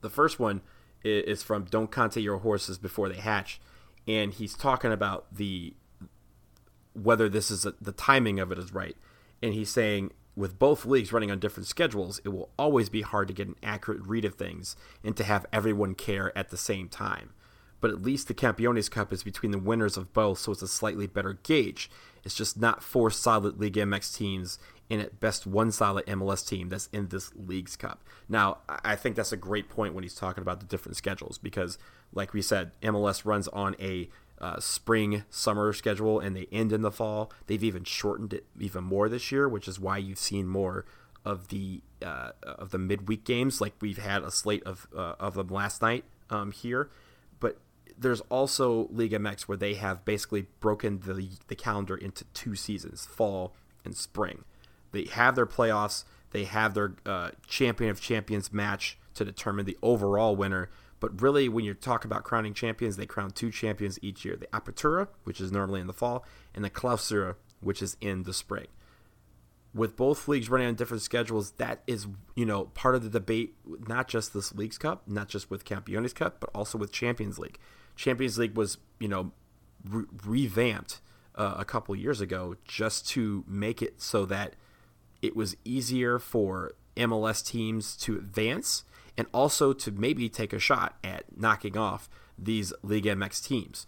The 0.00 0.10
first 0.10 0.38
one 0.38 0.62
is 1.02 1.42
from 1.42 1.64
Don't 1.64 1.90
Conte 1.90 2.20
Your 2.20 2.38
Horses 2.38 2.78
Before 2.78 3.08
They 3.08 3.16
Hatch. 3.16 3.60
And 4.06 4.32
he's 4.32 4.54
talking 4.54 4.92
about 4.92 5.26
the 5.34 5.74
whether 6.94 7.28
this 7.28 7.50
is 7.50 7.66
a, 7.66 7.74
the 7.80 7.92
timing 7.92 8.40
of 8.40 8.50
it 8.50 8.58
is 8.58 8.72
right. 8.72 8.96
And 9.42 9.52
he's 9.52 9.70
saying 9.70 10.12
with 10.36 10.58
both 10.58 10.84
leagues 10.84 11.12
running 11.12 11.30
on 11.30 11.38
different 11.38 11.66
schedules, 11.66 12.20
it 12.24 12.30
will 12.30 12.50
always 12.58 12.88
be 12.88 13.02
hard 13.02 13.28
to 13.28 13.34
get 13.34 13.48
an 13.48 13.56
accurate 13.62 14.04
read 14.06 14.24
of 14.24 14.34
things 14.34 14.76
and 15.02 15.16
to 15.16 15.24
have 15.24 15.46
everyone 15.52 15.94
care 15.94 16.36
at 16.36 16.50
the 16.50 16.56
same 16.56 16.88
time. 16.88 17.30
But 17.80 17.90
at 17.90 18.02
least 18.02 18.28
the 18.28 18.34
Campeones 18.34 18.90
Cup 18.90 19.12
is 19.12 19.22
between 19.22 19.52
the 19.52 19.58
winners 19.58 19.96
of 19.96 20.12
both, 20.12 20.38
so 20.38 20.52
it's 20.52 20.62
a 20.62 20.68
slightly 20.68 21.06
better 21.06 21.34
gauge. 21.42 21.90
It's 22.24 22.34
just 22.34 22.58
not 22.58 22.82
four 22.82 23.10
solid 23.10 23.60
League 23.60 23.74
MX 23.74 24.16
teams 24.16 24.58
and 24.90 25.00
at 25.00 25.20
best 25.20 25.46
one 25.46 25.70
solid 25.70 26.06
MLS 26.06 26.46
team 26.46 26.68
that's 26.68 26.88
in 26.92 27.08
this 27.08 27.30
League's 27.34 27.76
Cup. 27.76 28.02
Now, 28.28 28.58
I 28.68 28.96
think 28.96 29.16
that's 29.16 29.32
a 29.32 29.36
great 29.36 29.68
point 29.68 29.94
when 29.94 30.02
he's 30.02 30.14
talking 30.14 30.42
about 30.42 30.60
the 30.60 30.66
different 30.66 30.96
schedules 30.96 31.38
because, 31.38 31.78
like 32.12 32.32
we 32.32 32.42
said, 32.42 32.72
MLS 32.82 33.24
runs 33.24 33.48
on 33.48 33.76
a 33.78 34.08
uh, 34.40 34.58
spring 34.60 35.24
summer 35.30 35.72
schedule 35.72 36.20
and 36.20 36.36
they 36.36 36.46
end 36.50 36.72
in 36.72 36.82
the 36.82 36.90
fall. 36.90 37.30
They've 37.46 37.62
even 37.62 37.84
shortened 37.84 38.32
it 38.32 38.46
even 38.58 38.84
more 38.84 39.08
this 39.08 39.30
year, 39.30 39.48
which 39.48 39.68
is 39.68 39.78
why 39.78 39.98
you've 39.98 40.18
seen 40.18 40.46
more 40.46 40.84
of 41.24 41.48
the 41.48 41.80
uh, 42.02 42.32
of 42.42 42.70
the 42.70 42.78
midweek 42.78 43.24
games. 43.24 43.60
Like 43.60 43.74
we've 43.80 43.98
had 43.98 44.22
a 44.22 44.30
slate 44.30 44.62
of 44.64 44.86
uh, 44.94 45.14
of 45.18 45.34
them 45.34 45.48
last 45.48 45.80
night 45.82 46.04
um, 46.30 46.52
here, 46.52 46.90
but 47.40 47.58
there's 47.96 48.20
also 48.22 48.88
League 48.90 49.12
MX 49.12 49.42
where 49.42 49.56
they 49.56 49.74
have 49.74 50.04
basically 50.04 50.46
broken 50.60 51.00
the 51.00 51.30
the 51.48 51.56
calendar 51.56 51.96
into 51.96 52.24
two 52.34 52.54
seasons, 52.54 53.06
fall 53.06 53.54
and 53.84 53.96
spring. 53.96 54.44
They 54.92 55.04
have 55.04 55.34
their 55.34 55.46
playoffs. 55.46 56.04
They 56.30 56.44
have 56.44 56.74
their 56.74 56.94
uh, 57.06 57.30
champion 57.46 57.90
of 57.90 58.00
champions 58.00 58.52
match 58.52 58.98
to 59.14 59.24
determine 59.24 59.66
the 59.66 59.78
overall 59.82 60.34
winner. 60.34 60.68
But 61.04 61.20
really, 61.20 61.50
when 61.50 61.66
you 61.66 61.74
talk 61.74 62.06
about 62.06 62.24
crowning 62.24 62.54
champions, 62.54 62.96
they 62.96 63.04
crown 63.04 63.30
two 63.30 63.50
champions 63.50 63.98
each 64.00 64.24
year: 64.24 64.36
the 64.36 64.46
Apertura, 64.46 65.08
which 65.24 65.38
is 65.38 65.52
normally 65.52 65.82
in 65.82 65.86
the 65.86 65.92
fall, 65.92 66.24
and 66.54 66.64
the 66.64 66.70
Clausura, 66.70 67.34
which 67.60 67.82
is 67.82 67.98
in 68.00 68.22
the 68.22 68.32
spring. 68.32 68.68
With 69.74 69.96
both 69.96 70.28
leagues 70.28 70.48
running 70.48 70.68
on 70.68 70.76
different 70.76 71.02
schedules, 71.02 71.50
that 71.58 71.82
is, 71.86 72.06
you 72.34 72.46
know, 72.46 72.64
part 72.72 72.94
of 72.94 73.02
the 73.02 73.10
debate. 73.10 73.54
Not 73.86 74.08
just 74.08 74.32
this 74.32 74.54
League's 74.54 74.78
Cup, 74.78 75.02
not 75.06 75.28
just 75.28 75.50
with 75.50 75.66
Campeones 75.66 76.14
Cup, 76.14 76.40
but 76.40 76.48
also 76.54 76.78
with 76.78 76.90
Champions 76.90 77.38
League. 77.38 77.58
Champions 77.96 78.38
League 78.38 78.56
was, 78.56 78.78
you 78.98 79.08
know, 79.08 79.32
re- 79.86 80.06
revamped 80.24 81.02
uh, 81.34 81.56
a 81.58 81.66
couple 81.66 81.94
years 81.94 82.22
ago 82.22 82.56
just 82.64 83.06
to 83.10 83.44
make 83.46 83.82
it 83.82 84.00
so 84.00 84.24
that 84.24 84.56
it 85.20 85.36
was 85.36 85.54
easier 85.66 86.18
for 86.18 86.72
MLS 86.96 87.46
teams 87.46 87.94
to 87.98 88.16
advance 88.16 88.84
and 89.16 89.26
also 89.32 89.72
to 89.72 89.90
maybe 89.90 90.28
take 90.28 90.52
a 90.52 90.58
shot 90.58 90.96
at 91.04 91.24
knocking 91.36 91.76
off 91.76 92.08
these 92.38 92.72
League 92.82 93.04
MX 93.04 93.46
teams. 93.46 93.86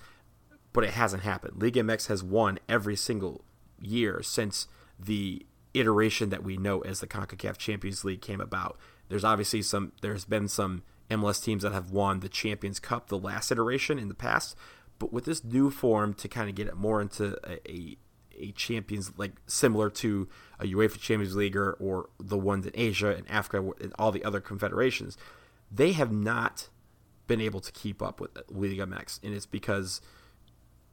But 0.73 0.85
it 0.85 0.91
hasn't 0.91 1.23
happened. 1.23 1.61
League 1.61 1.75
MX 1.75 2.09
has 2.09 2.23
won 2.23 2.59
every 2.69 2.97
single 2.97 3.45
year 3.81 4.23
since 4.23 4.69
the 4.99 5.47
iteration 5.75 6.31
that 6.31 6.43
we 6.43 6.57
know 6.57 6.81
as 6.81 7.01
the 7.01 7.07
CONCACAF 7.07 7.57
Champions 7.57 8.05
League 8.05 8.23
came 8.23 8.41
about. 8.41 8.79
There's 9.09 9.25
obviously 9.25 9.63
some 9.63 9.93
there's 10.01 10.25
been 10.25 10.49
some 10.49 10.83
MLS 11.11 11.43
teams 11.43 11.63
that 11.63 11.73
have 11.73 11.91
won 11.91 12.21
the 12.21 12.29
Champions 12.29 12.81
Cup 12.81 13.09
the 13.09 13.19
last 13.19 13.53
iteration 13.53 13.99
in 13.99 14.09
the 14.09 14.15
past, 14.15 14.57
but 14.99 15.13
with 15.13 15.25
this 15.25 15.45
new 15.45 15.71
form 15.71 16.15
to 16.15 16.29
kind 16.29 16.49
of 16.49 16.55
get 16.55 16.67
it 16.67 16.77
more 16.77 17.01
into 17.01 17.39
a, 17.49 17.71
a, 17.71 17.97
a 18.39 18.53
Champions 18.53 19.13
like 19.17 19.33
similar 19.47 19.91
to 19.91 20.29
a 20.59 20.65
UEFA 20.65 20.99
Champions 20.99 21.37
League 21.37 21.57
or, 21.57 21.73
or 21.73 22.09
the 22.19 22.39
ones 22.39 22.67
in 22.67 22.73
Asia 22.75 23.15
and 23.15 23.29
Africa 23.31 23.73
and 23.81 23.93
all 23.99 24.13
the 24.13 24.25
other 24.25 24.41
confederations, 24.41 25.17
they 25.71 25.93
have 25.93 26.13
not 26.13 26.69
been 27.27 27.41
able 27.41 27.61
to 27.61 27.73
keep 27.73 28.03
up 28.03 28.21
with 28.21 28.31
League 28.49 28.79
MX, 28.79 29.23
and 29.23 29.35
it's 29.35 29.47
because 29.47 30.01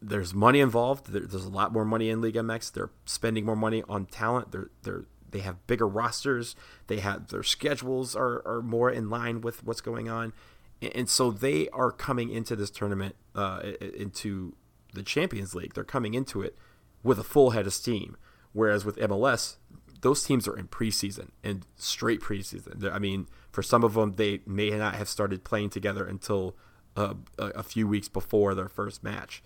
there's 0.02 0.34
money 0.34 0.60
involved. 0.60 1.12
There, 1.12 1.22
there's 1.22 1.46
a 1.46 1.50
lot 1.50 1.72
more 1.72 1.86
money 1.86 2.10
in 2.10 2.22
League 2.22 2.36
MX. 2.36 2.74
They're 2.74 2.90
spending 3.06 3.46
more 3.46 3.56
money 3.56 3.84
on 3.88 4.06
talent. 4.06 4.52
They're 4.52 4.70
they're 4.84 5.06
they 5.30 5.40
have 5.40 5.66
bigger 5.68 5.88
rosters. 5.88 6.56
They 6.88 7.00
have 7.00 7.28
their 7.28 7.44
schedules 7.44 8.16
are, 8.16 8.46
are 8.48 8.62
more 8.62 8.92
in 8.92 9.10
line 9.10 9.42
with 9.42 9.64
what's 9.64 9.82
going 9.82 10.10
on, 10.10 10.34
and, 10.82 10.96
and 10.96 11.10
so 11.10 11.32
they 11.32 11.70
are 11.70 11.92
coming 11.92 12.30
into 12.30 12.56
this 12.56 12.70
tournament 12.70 13.16
uh, 13.36 13.62
into 13.82 14.56
the 14.94 15.04
Champions 15.04 15.56
League. 15.56 15.74
They're 15.74 15.84
coming 15.84 16.14
into 16.14 16.42
it 16.42 16.58
with 17.04 17.20
a 17.20 17.24
full 17.24 17.52
head 17.52 17.68
of 17.68 17.74
steam. 17.74 18.18
Whereas 18.54 18.86
with 18.86 18.98
MLS, 18.98 19.56
those 20.02 20.24
teams 20.24 20.48
are 20.48 20.58
in 20.58 20.68
preseason 20.68 21.30
and 21.44 21.66
straight 21.76 22.22
preseason. 22.22 22.80
They're, 22.80 22.94
I 22.94 23.00
mean, 23.00 23.28
for 23.52 23.64
some 23.64 23.84
of 23.84 23.94
them, 23.94 24.14
they 24.14 24.42
may 24.46 24.70
not 24.70 24.96
have 24.96 25.10
started 25.10 25.44
playing 25.44 25.72
together 25.72 26.06
until 26.06 26.56
uh, 26.96 27.16
a, 27.40 27.46
a, 27.48 27.64
few 27.64 27.88
weeks 27.88 28.08
before 28.08 28.54
their 28.54 28.68
first 28.68 29.04
match. 29.04 29.42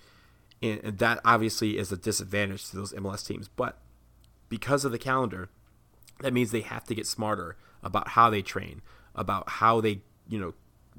And, 0.62 0.82
and 0.84 0.98
that 0.98 1.20
obviously 1.24 1.78
is 1.78 1.91
a 1.91 1.98
disadvantage 1.98 2.70
to 2.70 2.76
those 2.76 2.91
MLS 2.93 3.26
teams. 3.26 3.48
But 3.48 3.78
because 4.50 4.84
of 4.84 4.91
the 4.91 4.98
calendar, 4.98 5.50
that 6.22 6.34
means 6.34 6.52
they 6.52 6.62
have 6.62 6.84
to 6.86 6.96
get 6.96 7.08
smarter 7.08 7.56
about 7.84 8.10
how 8.10 8.30
they 8.30 8.41
train, 8.41 8.82
about 9.15 9.48
how 9.48 9.80
they, 9.80 10.02
you 10.28 10.39
know, 10.39 10.54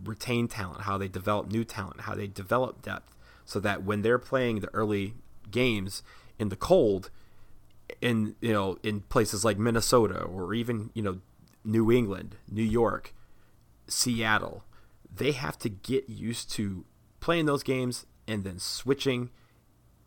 retain 0.05 0.49
talent, 0.49 0.83
how 0.83 0.97
they 0.97 1.09
develop 1.09 1.51
new 1.51 1.65
talent, 1.65 2.03
how 2.03 2.15
they 2.15 2.29
develop 2.29 2.83
depth, 2.83 3.17
so 3.45 3.59
that 3.61 3.83
when 3.83 4.03
they're 4.03 4.19
playing 4.19 4.61
the 4.61 4.73
early 4.73 5.15
games 5.51 6.03
in 6.39 6.49
the 6.49 6.57
cold, 6.57 7.11
in 8.01 8.35
you 8.41 8.53
know 8.53 8.79
in 8.83 9.01
places 9.03 9.45
like 9.45 9.59
Minnesota 9.59 10.23
or 10.23 10.55
even 10.55 10.91
you 10.95 11.03
know 11.03 11.21
New 11.65 11.91
England, 11.91 12.37
New 12.51 12.63
York, 12.63 13.15
Seattle, 13.87 14.65
they 15.15 15.33
have 15.33 15.59
to 15.59 15.69
get 15.69 16.09
used 16.09 16.51
to 16.53 16.85
playing 17.21 17.47
those 17.47 17.63
games 17.63 18.07
and 18.27 18.45
then 18.45 18.59
switching 18.59 19.31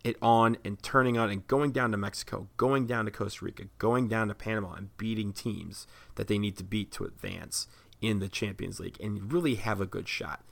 it 0.04 0.16
on 0.20 0.56
and 0.64 0.82
turning 0.82 1.16
on 1.16 1.30
and 1.30 1.46
going 1.46 1.70
down 1.70 1.92
to 1.92 1.96
Mexico, 1.96 2.48
going 2.56 2.86
down 2.86 3.04
to 3.04 3.10
Costa 3.10 3.44
Rica, 3.44 3.64
going 3.78 4.08
down 4.08 4.28
to 4.28 4.34
Panama 4.34 4.74
and 4.74 4.96
beating 4.96 5.32
teams 5.32 5.86
that 6.16 6.26
they 6.26 6.38
need 6.38 6.56
to 6.56 6.64
beat 6.64 6.90
to 6.92 7.04
advance 7.04 7.68
in 8.00 8.18
the 8.18 8.28
Champions 8.28 8.80
League 8.80 8.98
and 9.00 9.32
really 9.32 9.54
have 9.56 9.80
a 9.80 9.86
good 9.86 10.08
shot. 10.08 10.44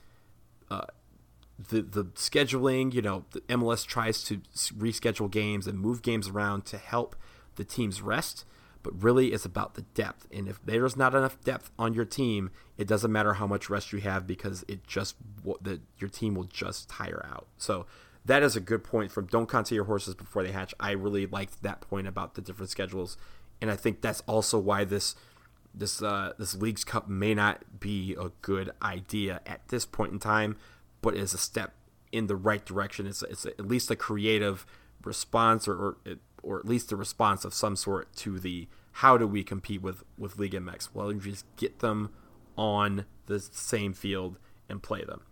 Uh, 0.70 0.86
the 1.68 1.82
the 1.82 2.04
scheduling, 2.14 2.92
you 2.94 3.02
know, 3.02 3.24
the 3.32 3.40
MLS 3.42 3.86
tries 3.86 4.22
to 4.24 4.38
reschedule 4.76 5.30
games 5.30 5.66
and 5.66 5.78
move 5.78 6.02
games 6.02 6.28
around 6.28 6.64
to 6.66 6.78
help 6.78 7.16
the 7.56 7.64
teams 7.64 8.00
rest, 8.00 8.44
but 8.82 9.02
really 9.02 9.28
it's 9.28 9.44
about 9.44 9.74
the 9.74 9.82
depth. 9.82 10.26
And 10.32 10.48
if 10.48 10.64
there's 10.64 10.96
not 10.96 11.14
enough 11.14 11.42
depth 11.44 11.70
on 11.78 11.94
your 11.94 12.04
team, 12.04 12.50
it 12.78 12.86
doesn't 12.86 13.12
matter 13.12 13.34
how 13.34 13.46
much 13.46 13.68
rest 13.68 13.92
you 13.92 14.00
have 14.00 14.26
because 14.26 14.64
it 14.68 14.86
just 14.86 15.16
the 15.60 15.80
your 15.98 16.10
team 16.10 16.34
will 16.34 16.44
just 16.44 16.88
tire 16.88 17.24
out. 17.30 17.46
So 17.58 17.86
that 18.24 18.42
is 18.42 18.56
a 18.56 18.60
good 18.60 18.84
point 18.84 19.10
from 19.10 19.26
don't 19.26 19.48
consider 19.48 19.76
your 19.76 19.84
horses 19.84 20.14
before 20.14 20.42
they 20.42 20.52
hatch. 20.52 20.74
I 20.80 20.92
really 20.92 21.26
liked 21.26 21.62
that 21.62 21.80
point 21.80 22.06
about 22.06 22.34
the 22.34 22.40
different 22.40 22.70
schedules, 22.70 23.16
and 23.60 23.70
I 23.70 23.76
think 23.76 24.00
that's 24.00 24.22
also 24.26 24.58
why 24.58 24.84
this 24.84 25.14
this 25.74 26.02
uh, 26.02 26.32
this 26.38 26.54
league's 26.54 26.84
cup 26.84 27.08
may 27.08 27.34
not 27.34 27.80
be 27.80 28.16
a 28.18 28.30
good 28.40 28.70
idea 28.82 29.40
at 29.46 29.68
this 29.68 29.84
point 29.86 30.12
in 30.12 30.18
time 30.18 30.56
but 31.02 31.16
is 31.16 31.34
a 31.34 31.38
step 31.38 31.74
in 32.12 32.26
the 32.26 32.36
right 32.36 32.64
direction. 32.64 33.06
It's, 33.06 33.22
it's 33.22 33.46
at 33.46 33.66
least 33.66 33.90
a 33.90 33.96
creative 33.96 34.66
response 35.04 35.66
or, 35.66 35.74
or, 35.74 35.96
or 36.42 36.58
at 36.58 36.66
least 36.66 36.92
a 36.92 36.96
response 36.96 37.44
of 37.44 37.54
some 37.54 37.76
sort 37.76 38.14
to 38.16 38.38
the 38.38 38.68
how 38.92 39.16
do 39.16 39.26
we 39.26 39.42
compete 39.44 39.82
with, 39.82 40.02
with 40.18 40.38
League 40.38 40.52
MX? 40.52 40.88
Well, 40.92 41.12
you 41.12 41.20
just 41.20 41.44
get 41.56 41.78
them 41.78 42.10
on 42.56 43.06
the 43.26 43.40
same 43.40 43.92
field 43.92 44.38
and 44.68 44.82
play 44.82 45.04
them. 45.04 45.22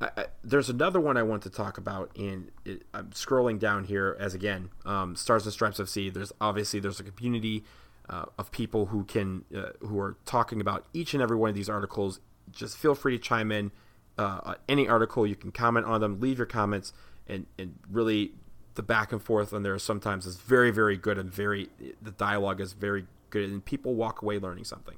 I, 0.00 0.10
I, 0.16 0.26
there's 0.42 0.68
another 0.68 1.00
one 1.00 1.16
I 1.16 1.22
want 1.22 1.42
to 1.42 1.50
talk 1.50 1.78
about, 1.78 2.10
and 2.16 2.50
it, 2.64 2.82
I'm 2.92 3.10
scrolling 3.10 3.58
down 3.58 3.84
here 3.84 4.16
as 4.18 4.34
again, 4.34 4.70
um, 4.84 5.14
Stars 5.14 5.44
and 5.44 5.52
Stripes 5.52 5.78
FC. 5.78 6.12
There's 6.12 6.32
obviously 6.40 6.80
there's 6.80 7.00
a 7.00 7.04
community 7.04 7.64
uh, 8.08 8.24
of 8.38 8.50
people 8.50 8.86
who 8.86 9.04
can 9.04 9.44
uh, 9.56 9.70
who 9.80 9.98
are 10.00 10.16
talking 10.26 10.60
about 10.60 10.86
each 10.92 11.14
and 11.14 11.22
every 11.22 11.36
one 11.36 11.48
of 11.48 11.54
these 11.54 11.68
articles. 11.68 12.20
Just 12.50 12.76
feel 12.76 12.94
free 12.94 13.16
to 13.16 13.22
chime 13.22 13.52
in 13.52 13.70
uh, 14.18 14.54
any 14.68 14.88
article. 14.88 15.26
You 15.26 15.36
can 15.36 15.52
comment 15.52 15.86
on 15.86 16.00
them, 16.00 16.20
leave 16.20 16.38
your 16.38 16.46
comments, 16.46 16.92
and 17.26 17.46
and 17.58 17.78
really 17.90 18.32
the 18.74 18.82
back 18.82 19.12
and 19.12 19.22
forth 19.22 19.52
on 19.52 19.62
there 19.62 19.78
sometimes 19.78 20.26
is 20.26 20.36
very 20.36 20.72
very 20.72 20.96
good 20.96 21.16
and 21.16 21.32
very 21.32 21.68
the 22.02 22.10
dialogue 22.10 22.60
is 22.60 22.72
very 22.72 23.06
good 23.30 23.48
and 23.48 23.64
people 23.64 23.94
walk 23.94 24.22
away 24.22 24.38
learning 24.38 24.64
something. 24.64 24.96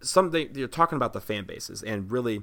Something 0.00 0.50
you're 0.54 0.68
talking 0.68 0.96
about 0.96 1.12
the 1.12 1.20
fan 1.20 1.44
bases 1.44 1.82
and 1.82 2.10
really 2.10 2.42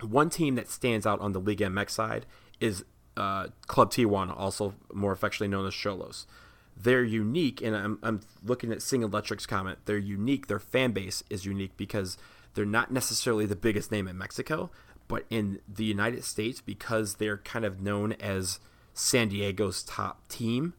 one 0.00 0.30
team 0.30 0.54
that 0.56 0.68
stands 0.68 1.06
out 1.06 1.20
on 1.20 1.32
the 1.32 1.40
Liga 1.40 1.66
MX 1.66 1.90
side 1.90 2.26
is 2.60 2.84
uh, 3.16 3.48
Club 3.66 3.92
Tijuana, 3.92 4.36
also 4.36 4.74
more 4.92 5.12
affectionately 5.12 5.48
known 5.48 5.66
as 5.66 5.74
Xolos. 5.74 6.26
They're 6.76 7.04
unique, 7.04 7.60
and 7.60 7.76
I'm, 7.76 7.98
I'm 8.02 8.20
looking 8.42 8.72
at 8.72 8.80
Sing 8.80 9.02
Electric's 9.02 9.46
comment. 9.46 9.80
They're 9.84 9.98
unique. 9.98 10.46
Their 10.46 10.58
fan 10.58 10.92
base 10.92 11.22
is 11.28 11.44
unique 11.44 11.76
because 11.76 12.16
they're 12.54 12.64
not 12.64 12.90
necessarily 12.90 13.46
the 13.46 13.56
biggest 13.56 13.90
name 13.90 14.06
in 14.08 14.18
Mexico, 14.18 14.70
but 15.08 15.24
in 15.30 15.60
the 15.68 15.84
United 15.84 16.24
States, 16.24 16.60
because 16.60 17.16
they're 17.16 17.38
kind 17.38 17.64
of 17.64 17.80
known 17.80 18.12
as 18.12 18.60
San 18.94 19.28
Diego's 19.28 19.82
top 19.82 20.28
team, 20.28 20.74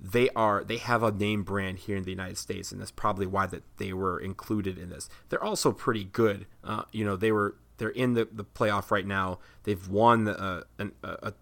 they 0.00 0.28
are 0.30 0.62
they 0.64 0.76
have 0.76 1.02
a 1.02 1.10
name 1.10 1.44
brand 1.44 1.78
here 1.78 1.96
in 1.96 2.04
the 2.04 2.10
United 2.10 2.36
States, 2.36 2.72
and 2.72 2.80
that's 2.80 2.90
probably 2.90 3.26
why 3.26 3.46
that 3.46 3.62
they 3.78 3.92
were 3.92 4.18
included 4.20 4.76
in 4.76 4.90
this. 4.90 5.08
They're 5.28 5.42
also 5.42 5.72
pretty 5.72 6.04
good. 6.04 6.46
Uh, 6.62 6.82
you 6.92 7.04
know, 7.04 7.16
they 7.16 7.32
were 7.32 7.56
they're 7.78 7.88
in 7.88 8.14
the, 8.14 8.28
the 8.30 8.44
playoff 8.44 8.90
right 8.90 9.06
now. 9.06 9.38
They've 9.64 9.88
won 9.88 10.28
uh, 10.28 10.62
a, 10.78 10.86
a, 11.02 11.32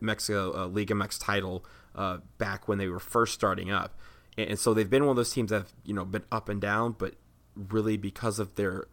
Mexico 0.00 0.56
uh, 0.56 0.66
Liga 0.66 0.94
MX 0.94 1.22
title 1.22 1.64
uh, 1.94 2.18
back 2.38 2.68
when 2.68 2.78
they 2.78 2.88
were 2.88 3.00
first 3.00 3.34
starting 3.34 3.70
up, 3.70 3.98
and, 4.38 4.50
and, 4.50 4.58
so 4.58 4.72
they've 4.72 4.88
been 4.88 5.02
one 5.04 5.10
of 5.10 5.16
those 5.16 5.32
teams 5.32 5.50
that 5.50 5.56
have 5.56 5.72
you 5.84 5.94
know 5.94 6.04
been 6.04 6.24
up 6.30 6.48
and 6.48 6.60
down, 6.60 6.94
but 6.96 7.14
really 7.56 7.96
because 7.96 8.38
of 8.38 8.54
their 8.54 8.86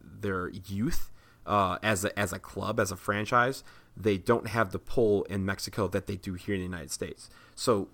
their 0.00 0.48
youth 0.48 1.10
uh, 1.46 1.78
as 1.82 2.04
a, 2.04 2.18
as 2.18 2.32
a 2.32 2.38
club 2.38 2.78
as 2.78 2.92
a 2.92 2.96
franchise, 2.96 3.64
they 3.96 4.18
don't 4.18 4.48
have 4.48 4.70
the 4.70 4.78
pull 4.78 5.24
in 5.24 5.44
Mexico 5.44 5.88
that 5.88 6.06
they 6.06 6.16
do 6.16 6.34
here 6.34 6.54
in 6.54 6.60
the 6.60 6.66
United 6.66 6.90
States. 6.90 7.30
So 7.54 7.88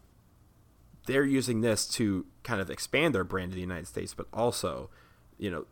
they're 1.07 1.25
using 1.25 1.61
this 1.61 1.87
to 1.89 2.27
kind 2.43 2.61
of 2.61 2.71
expand 2.71 3.15
their 3.15 3.25
brand 3.25 3.53
in 3.53 3.57
the 3.57 3.61
United 3.61 3.87
States, 3.87 4.13
but 4.15 4.27
also, 4.33 4.91
you 5.39 5.51
know, 5.51 5.67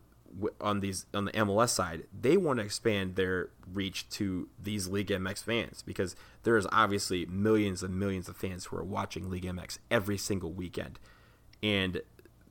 on 0.59 0.79
these 0.79 1.05
on 1.13 1.25
the 1.25 1.31
MLS 1.33 1.69
side, 1.69 2.03
they 2.19 2.37
want 2.37 2.57
to 2.59 2.65
expand 2.65 3.15
their 3.15 3.49
reach 3.71 4.09
to 4.09 4.49
these 4.61 4.87
League 4.87 5.07
MX 5.07 5.43
fans 5.43 5.83
because 5.83 6.15
there 6.43 6.57
is 6.57 6.65
obviously 6.71 7.25
millions 7.25 7.83
and 7.83 7.99
millions 7.99 8.27
of 8.27 8.35
fans 8.35 8.65
who 8.65 8.77
are 8.77 8.83
watching 8.83 9.29
League 9.29 9.45
MX 9.45 9.77
every 9.91 10.17
single 10.17 10.51
weekend, 10.51 10.99
and 11.61 12.01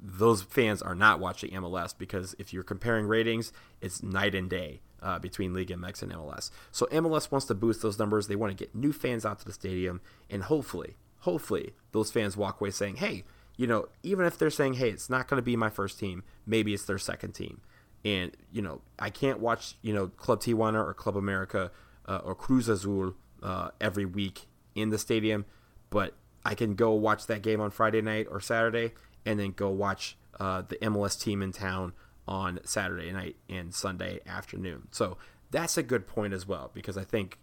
those 0.03 0.43
fans 0.43 0.83
are 0.83 0.95
not 0.95 1.21
watching 1.21 1.51
MLS 1.51 1.95
because 1.97 2.35
if 2.38 2.53
you're 2.53 2.65
comparing 2.65 3.07
ratings, 3.07 3.53
it's 3.81 4.03
night 4.03 4.35
and 4.35 4.51
day 4.51 4.81
uh, 5.01 5.19
between 5.19 5.55
League 5.55 5.69
MX 5.69 6.03
and 6.03 6.12
MLS. 6.12 6.51
So 6.73 6.87
MLS 6.87 7.31
wants 7.31 7.47
to 7.47 7.55
boost 7.55 7.83
those 7.83 7.99
numbers. 7.99 8.27
They 8.27 8.37
want 8.37 8.57
to 8.57 8.65
get 8.65 8.75
new 8.75 8.93
fans 8.93 9.25
out 9.25 9.38
to 9.38 9.45
the 9.45 9.53
stadium, 9.53 10.01
and 10.29 10.43
hopefully, 10.43 10.97
hopefully, 11.21 11.75
those 11.93 12.11
fans 12.11 12.37
walk 12.37 12.61
away 12.61 12.71
saying, 12.71 12.97
"Hey." 12.97 13.25
You 13.55 13.67
know, 13.67 13.88
even 14.03 14.25
if 14.25 14.38
they're 14.38 14.49
saying, 14.49 14.75
"Hey, 14.75 14.88
it's 14.88 15.11
not 15.11 15.29
going 15.29 15.37
to 15.37 15.45
be 15.45 15.57
my 15.57 15.69
first 15.69 15.99
team, 16.01 16.25
maybe 16.47 16.73
it's 16.73 16.87
their 16.87 16.99
second 16.99 17.33
team," 17.33 17.61
And 18.05 18.37
you 18.51 18.62
know, 18.62 18.81
I 18.99 19.11
can't 19.11 19.38
watch 19.38 19.77
you 19.83 19.93
know 19.93 20.09
Club 20.09 20.41
Tijuana 20.41 20.85
or 20.85 20.95
Club 20.95 21.17
America 21.17 21.71
uh, 22.07 22.21
or 22.25 22.35
Cruz 22.35 22.69
Azul 22.69 23.15
uh, 23.43 23.71
every 23.81 24.05
week 24.05 24.47
in 24.75 24.91
the 24.91 24.99
stadium, 24.99 25.45
but 25.91 26.15
I 26.45 26.55
can 26.55 26.75
go 26.75 26.93
watch 26.93 27.27
that 27.27 27.43
game 27.43 27.61
on 27.61 27.71
Friday 27.71 28.01
night 28.01 28.27
or 28.31 28.41
Saturday, 28.41 28.93
and 29.24 29.38
then 29.38 29.52
go 29.52 29.70
watch 29.70 30.16
uh, 30.40 30.62
the 30.62 30.76
MLS 30.76 31.20
team 31.20 31.42
in 31.42 31.52
town 31.52 31.92
on 32.26 32.61
Saturday 32.64 33.12
night 33.12 33.37
and 33.48 33.74
Sunday 33.74 34.20
afternoon. 34.26 34.88
So 34.90 35.16
that's 35.50 35.76
a 35.76 35.82
good 35.82 36.06
point 36.06 36.32
as 36.32 36.46
well 36.46 36.70
because 36.72 36.96
I 36.96 37.04
think 37.04 37.38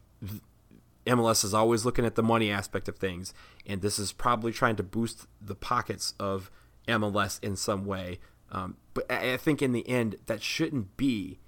MLS 1.05 1.43
is 1.43 1.53
always 1.53 1.85
looking 1.85 2.05
at 2.05 2.15
the 2.15 2.23
money 2.23 2.51
aspect 2.51 2.87
of 2.87 2.97
things, 2.97 3.33
and 3.65 3.81
this 3.81 3.99
is 3.99 4.11
probably 4.11 4.51
trying 4.51 4.75
to 4.77 4.83
boost 4.83 5.27
the 5.41 5.55
pockets 5.55 6.13
of 6.19 6.51
MLS 6.87 7.43
in 7.43 7.55
some 7.55 7.85
way 7.85 8.19
um, 8.51 8.77
but 8.93 9.09
I 9.11 9.37
think 9.37 9.61
in 9.61 9.73
the 9.73 9.87
end, 9.87 10.15
that 10.25 10.41
shouldn't 10.41 10.97
be 10.97 11.39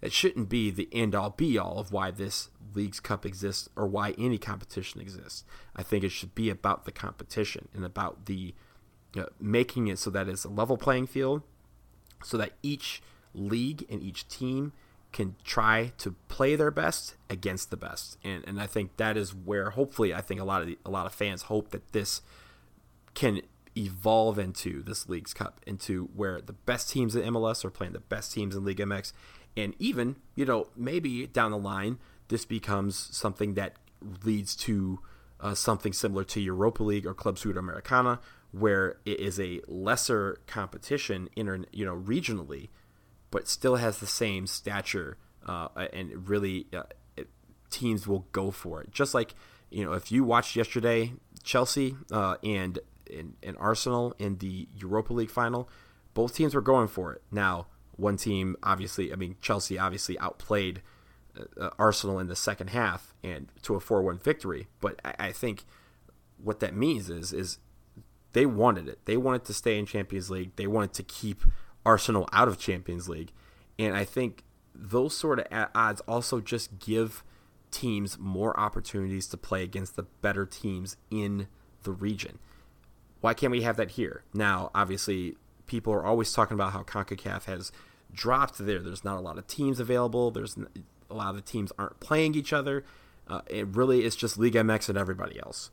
that 0.00 0.12
shouldn't 0.12 0.48
be 0.48 0.70
the 0.70 0.88
end 0.90 1.14
all 1.14 1.30
be 1.30 1.56
all 1.56 1.78
of 1.78 1.92
why 1.92 2.10
this 2.10 2.48
league's 2.74 2.98
cup 2.98 3.24
exists 3.24 3.68
or 3.76 3.86
why 3.86 4.14
any 4.18 4.36
competition 4.36 5.00
exists. 5.00 5.44
I 5.76 5.84
think 5.84 6.02
it 6.02 6.08
should 6.08 6.34
be 6.34 6.50
about 6.50 6.84
the 6.84 6.92
competition 6.92 7.68
and 7.72 7.84
about 7.84 8.26
the 8.26 8.54
making 9.40 9.88
it 9.88 9.98
so 9.98 10.10
that 10.10 10.28
it's 10.28 10.44
a 10.44 10.48
level 10.48 10.76
playing 10.76 11.06
field, 11.06 11.42
so 12.22 12.36
that 12.36 12.52
each 12.62 13.02
league 13.34 13.84
and 13.90 14.02
each 14.02 14.28
team 14.28 14.72
can 15.12 15.36
try 15.44 15.92
to 15.98 16.14
play 16.28 16.56
their 16.56 16.70
best 16.70 17.16
against 17.28 17.70
the 17.70 17.76
best. 17.76 18.18
And 18.24 18.42
and 18.46 18.60
I 18.60 18.66
think 18.66 18.96
that 18.96 19.16
is 19.16 19.34
where 19.34 19.70
hopefully 19.70 20.14
I 20.14 20.20
think 20.20 20.40
a 20.40 20.44
lot 20.44 20.62
of 20.62 20.66
the, 20.66 20.78
a 20.84 20.90
lot 20.90 21.06
of 21.06 21.12
fans 21.12 21.42
hope 21.42 21.70
that 21.70 21.92
this 21.92 22.22
can 23.14 23.42
evolve 23.76 24.38
into 24.38 24.82
this 24.82 25.08
league's 25.08 25.32
cup 25.32 25.60
into 25.66 26.10
where 26.14 26.40
the 26.40 26.52
best 26.52 26.90
teams 26.90 27.16
in 27.16 27.22
MLS 27.34 27.64
are 27.64 27.70
playing 27.70 27.92
the 27.92 28.00
best 28.00 28.32
teams 28.32 28.54
in 28.54 28.64
League 28.64 28.78
MX 28.78 29.12
and 29.56 29.74
even 29.78 30.16
you 30.34 30.44
know 30.44 30.68
maybe 30.76 31.26
down 31.26 31.50
the 31.50 31.58
line 31.58 31.98
this 32.28 32.44
becomes 32.44 32.96
something 32.96 33.54
that 33.54 33.76
leads 34.24 34.54
to 34.54 35.00
uh, 35.40 35.54
something 35.54 35.92
similar 35.92 36.24
to 36.24 36.40
Europa 36.40 36.82
League 36.82 37.06
or 37.06 37.14
Club 37.14 37.36
Sudamericana 37.36 38.18
where 38.52 38.98
it 39.04 39.18
is 39.18 39.40
a 39.40 39.60
lesser 39.66 40.38
competition 40.46 41.28
inter, 41.36 41.64
you 41.72 41.84
know 41.84 41.96
regionally 41.96 42.68
but 43.30 43.48
still 43.48 43.76
has 43.76 43.98
the 43.98 44.06
same 44.06 44.46
stature 44.46 45.16
uh, 45.46 45.68
and 45.92 46.28
really 46.28 46.66
uh, 46.72 46.82
it, 47.16 47.28
teams 47.70 48.06
will 48.06 48.26
go 48.32 48.50
for 48.50 48.82
it 48.82 48.90
just 48.90 49.14
like 49.14 49.34
you 49.70 49.84
know 49.84 49.92
if 49.92 50.12
you 50.12 50.22
watched 50.22 50.54
yesterday 50.54 51.12
Chelsea 51.42 51.96
uh, 52.12 52.36
and 52.44 52.78
in, 53.06 53.34
in 53.42 53.56
Arsenal 53.56 54.14
in 54.18 54.38
the 54.38 54.68
Europa 54.74 55.12
League 55.12 55.30
final, 55.30 55.68
both 56.14 56.34
teams 56.34 56.54
were 56.54 56.60
going 56.60 56.88
for 56.88 57.12
it. 57.12 57.22
Now, 57.30 57.66
one 57.96 58.16
team 58.16 58.56
obviously, 58.62 59.12
I 59.12 59.16
mean, 59.16 59.36
Chelsea 59.40 59.78
obviously 59.78 60.18
outplayed 60.18 60.82
uh, 61.60 61.70
Arsenal 61.78 62.18
in 62.18 62.26
the 62.26 62.36
second 62.36 62.70
half 62.70 63.14
and 63.22 63.48
to 63.62 63.74
a 63.74 63.80
4-1 63.80 64.22
victory. 64.22 64.68
But 64.80 65.00
I, 65.04 65.14
I, 65.18 65.32
think 65.32 65.64
what 66.42 66.60
that 66.60 66.74
means 66.74 67.08
is 67.08 67.32
is 67.32 67.58
they 68.32 68.46
wanted 68.46 68.88
it. 68.88 69.00
They 69.04 69.16
wanted 69.16 69.44
to 69.44 69.54
stay 69.54 69.78
in 69.78 69.86
Champions 69.86 70.30
League. 70.30 70.52
They 70.56 70.66
wanted 70.66 70.94
to 70.94 71.02
keep 71.02 71.44
Arsenal 71.84 72.28
out 72.32 72.48
of 72.48 72.58
Champions 72.58 73.08
League. 73.08 73.32
And 73.78 73.96
I 73.96 74.04
think 74.04 74.44
those 74.74 75.16
sort 75.16 75.40
of 75.40 75.68
odds 75.74 76.00
also 76.08 76.40
just 76.40 76.78
give 76.78 77.24
teams 77.70 78.18
more 78.18 78.58
opportunities 78.58 79.26
to 79.28 79.36
play 79.36 79.62
against 79.62 79.96
the 79.96 80.02
better 80.02 80.46
teams 80.46 80.96
in 81.10 81.48
the 81.82 81.92
region. 81.92 82.38
Why 83.20 83.34
can't 83.34 83.50
we 83.50 83.62
have 83.62 83.76
that 83.76 83.92
here? 83.92 84.24
Now, 84.34 84.70
obviously, 84.74 85.36
people 85.66 85.92
are 85.92 86.04
always 86.04 86.32
talking 86.32 86.54
about 86.54 86.72
how 86.72 86.82
CONCACAF 86.82 87.44
has 87.44 87.72
dropped 88.12 88.58
there. 88.58 88.80
There's 88.80 89.04
not 89.04 89.16
a 89.16 89.20
lot 89.20 89.38
of 89.38 89.46
teams 89.46 89.80
available. 89.80 90.30
There's 90.30 90.56
a 91.10 91.14
lot 91.14 91.30
of 91.30 91.36
the 91.36 91.42
teams 91.42 91.72
aren't 91.78 92.00
playing 92.00 92.34
each 92.34 92.52
other. 92.52 92.84
Uh, 93.28 93.40
it 93.46 93.66
really 93.68 94.04
is 94.04 94.16
just 94.16 94.38
League 94.38 94.54
MX 94.54 94.88
and 94.88 94.98
everybody 94.98 95.38
else. 95.40 95.70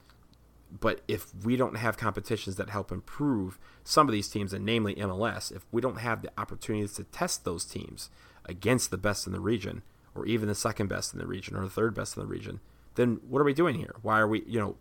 But 0.71 1.01
if 1.07 1.33
we 1.43 1.55
don't 1.55 1.77
have 1.77 1.97
competitions 1.97 2.55
that 2.57 2.69
help 2.69 2.91
improve 2.91 3.57
some 3.83 4.07
of 4.07 4.13
these 4.13 4.27
teams, 4.27 4.53
and 4.53 4.65
namely 4.65 4.95
MLS, 4.95 5.51
if 5.51 5.65
we 5.71 5.81
don't 5.81 5.99
have 5.99 6.21
the 6.21 6.31
opportunities 6.37 6.93
to 6.93 7.03
test 7.05 7.43
those 7.43 7.65
teams 7.65 8.09
against 8.45 8.91
the 8.91 8.97
best 8.97 9.25
in 9.25 9.33
the 9.33 9.39
region, 9.39 9.81
or 10.13 10.25
even 10.25 10.47
the 10.47 10.55
second 10.55 10.87
best 10.87 11.13
in 11.13 11.19
the 11.19 11.27
region, 11.27 11.55
or 11.55 11.63
the 11.63 11.69
third 11.69 11.95
best 11.95 12.15
in 12.15 12.21
the 12.21 12.27
region, 12.27 12.59
then 12.95 13.19
what 13.27 13.39
are 13.39 13.45
we 13.45 13.53
doing 13.53 13.75
here? 13.75 13.95
Why 14.01 14.19
are 14.19 14.27
we, 14.27 14.43
you 14.45 14.59
know, 14.59 14.75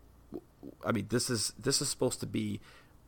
I 0.85 0.93
mean, 0.93 1.07
this 1.09 1.31
is 1.31 1.53
this 1.59 1.81
is 1.81 1.89
supposed 1.89 2.21
to 2.21 2.27
be 2.27 2.61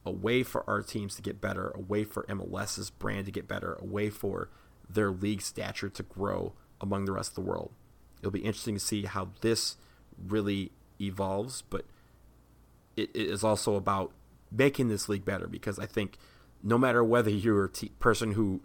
a 0.06 0.10
way 0.10 0.42
for 0.42 0.68
our 0.68 0.82
teams 0.82 1.14
to 1.16 1.22
get 1.22 1.40
better, 1.40 1.72
a 1.74 1.80
way 1.80 2.04
for 2.04 2.22
MLS's 2.24 2.90
brand 2.90 3.26
to 3.26 3.32
get 3.32 3.46
better, 3.46 3.76
a 3.80 3.84
way 3.84 4.08
for 4.08 4.48
their 4.88 5.10
league 5.10 5.42
stature 5.42 5.88
to 5.88 6.02
grow 6.02 6.54
among 6.80 7.04
the 7.04 7.12
rest 7.12 7.32
of 7.32 7.34
the 7.34 7.50
world. 7.50 7.72
It'll 8.20 8.30
be 8.30 8.40
interesting 8.40 8.74
to 8.74 8.80
see 8.80 9.04
how 9.04 9.30
this 9.40 9.76
really 10.28 10.72
evolves, 11.00 11.62
but 11.68 11.84
it, 13.00 13.10
is 13.14 13.44
also 13.44 13.76
about 13.76 14.12
making 14.50 14.88
this 14.88 15.08
league 15.08 15.24
better 15.24 15.46
because 15.46 15.78
I 15.78 15.86
think 15.86 16.18
no 16.62 16.76
matter 16.76 17.02
whether 17.02 17.30
you're 17.30 17.64
a 17.64 17.86
person 17.98 18.32
who 18.32 18.60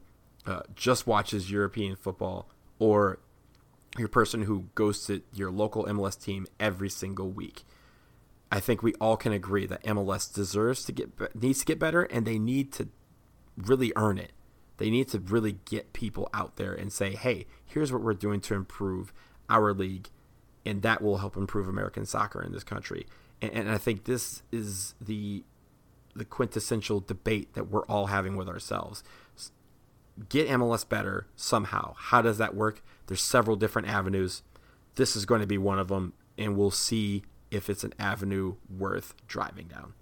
uh, 0.46 0.62
just 0.76 1.08
watches 1.08 1.52
European 1.52 1.96
football 1.96 2.50
or 2.80 3.20
you're 3.98 4.08
person 4.08 4.44
who 4.44 4.66
goes 4.76 5.06
to 5.06 5.22
your 5.34 5.52
local 5.52 5.86
MLS 5.86 6.22
team 6.22 6.48
every 6.60 6.90
single 6.90 7.30
week, 7.30 7.64
I 8.52 8.60
think 8.60 8.84
we 8.84 8.94
all 8.96 9.18
can 9.18 9.32
agree 9.32 9.66
that 9.66 9.84
MLS 9.84 10.34
deserves 10.34 10.84
to 10.86 10.92
get 10.92 11.36
needs 11.36 11.60
to 11.60 11.66
get 11.66 11.80
better, 11.80 12.04
and 12.04 12.26
they 12.26 12.38
need 12.38 12.72
to 12.74 12.90
really 13.58 13.92
earn 13.96 14.18
it. 14.18 14.32
They 14.78 14.90
need 14.90 15.08
to 15.10 15.20
really 15.20 15.60
get 15.66 15.94
people 15.94 16.30
out 16.34 16.58
there 16.58 16.74
and 16.74 16.92
say, 16.92 17.16
"Hey, 17.16 17.48
here's 17.66 17.92
what 17.92 18.02
we're 18.02 18.14
doing 18.14 18.42
to 18.42 18.54
improve 18.54 19.14
our 19.50 19.74
league," 19.74 20.10
and 20.66 20.82
that 20.82 21.02
will 21.02 21.18
help 21.18 21.38
improve 21.38 21.68
American 21.68 22.06
soccer 22.06 22.42
in 22.42 22.52
this 22.52 22.64
country. 22.64 23.08
And, 23.42 23.70
I 23.70 23.78
think 23.78 24.06
this 24.06 24.44
is 24.52 24.96
the 25.00 25.44
the 26.16 26.26
quintessential 26.26 27.02
debate 27.02 27.54
that 27.54 27.70
we're 27.70 27.86
all 27.86 28.08
having 28.08 28.38
with 28.38 28.48
ourselves. 28.48 29.04
Get 30.30 30.48
MLS 30.48 30.88
better 30.88 31.28
somehow. 31.36 31.94
How 31.98 32.22
does 32.22 32.38
that 32.38 32.56
work? 32.56 32.82
There's 33.08 33.22
several 33.22 33.58
different 33.58 33.90
avenues. 33.90 34.42
This 34.96 35.18
is 35.18 35.26
going 35.26 35.42
to 35.42 35.48
be 35.48 35.58
one 35.58 35.78
of 35.78 35.90
them, 35.90 36.14
and 36.38 36.56
we'll 36.56 36.72
see 36.72 37.24
if 37.52 37.70
it's 37.70 37.84
an 37.84 37.94
avenue 38.00 38.56
worth 38.70 39.14
driving 39.28 39.68
down. 39.68 39.94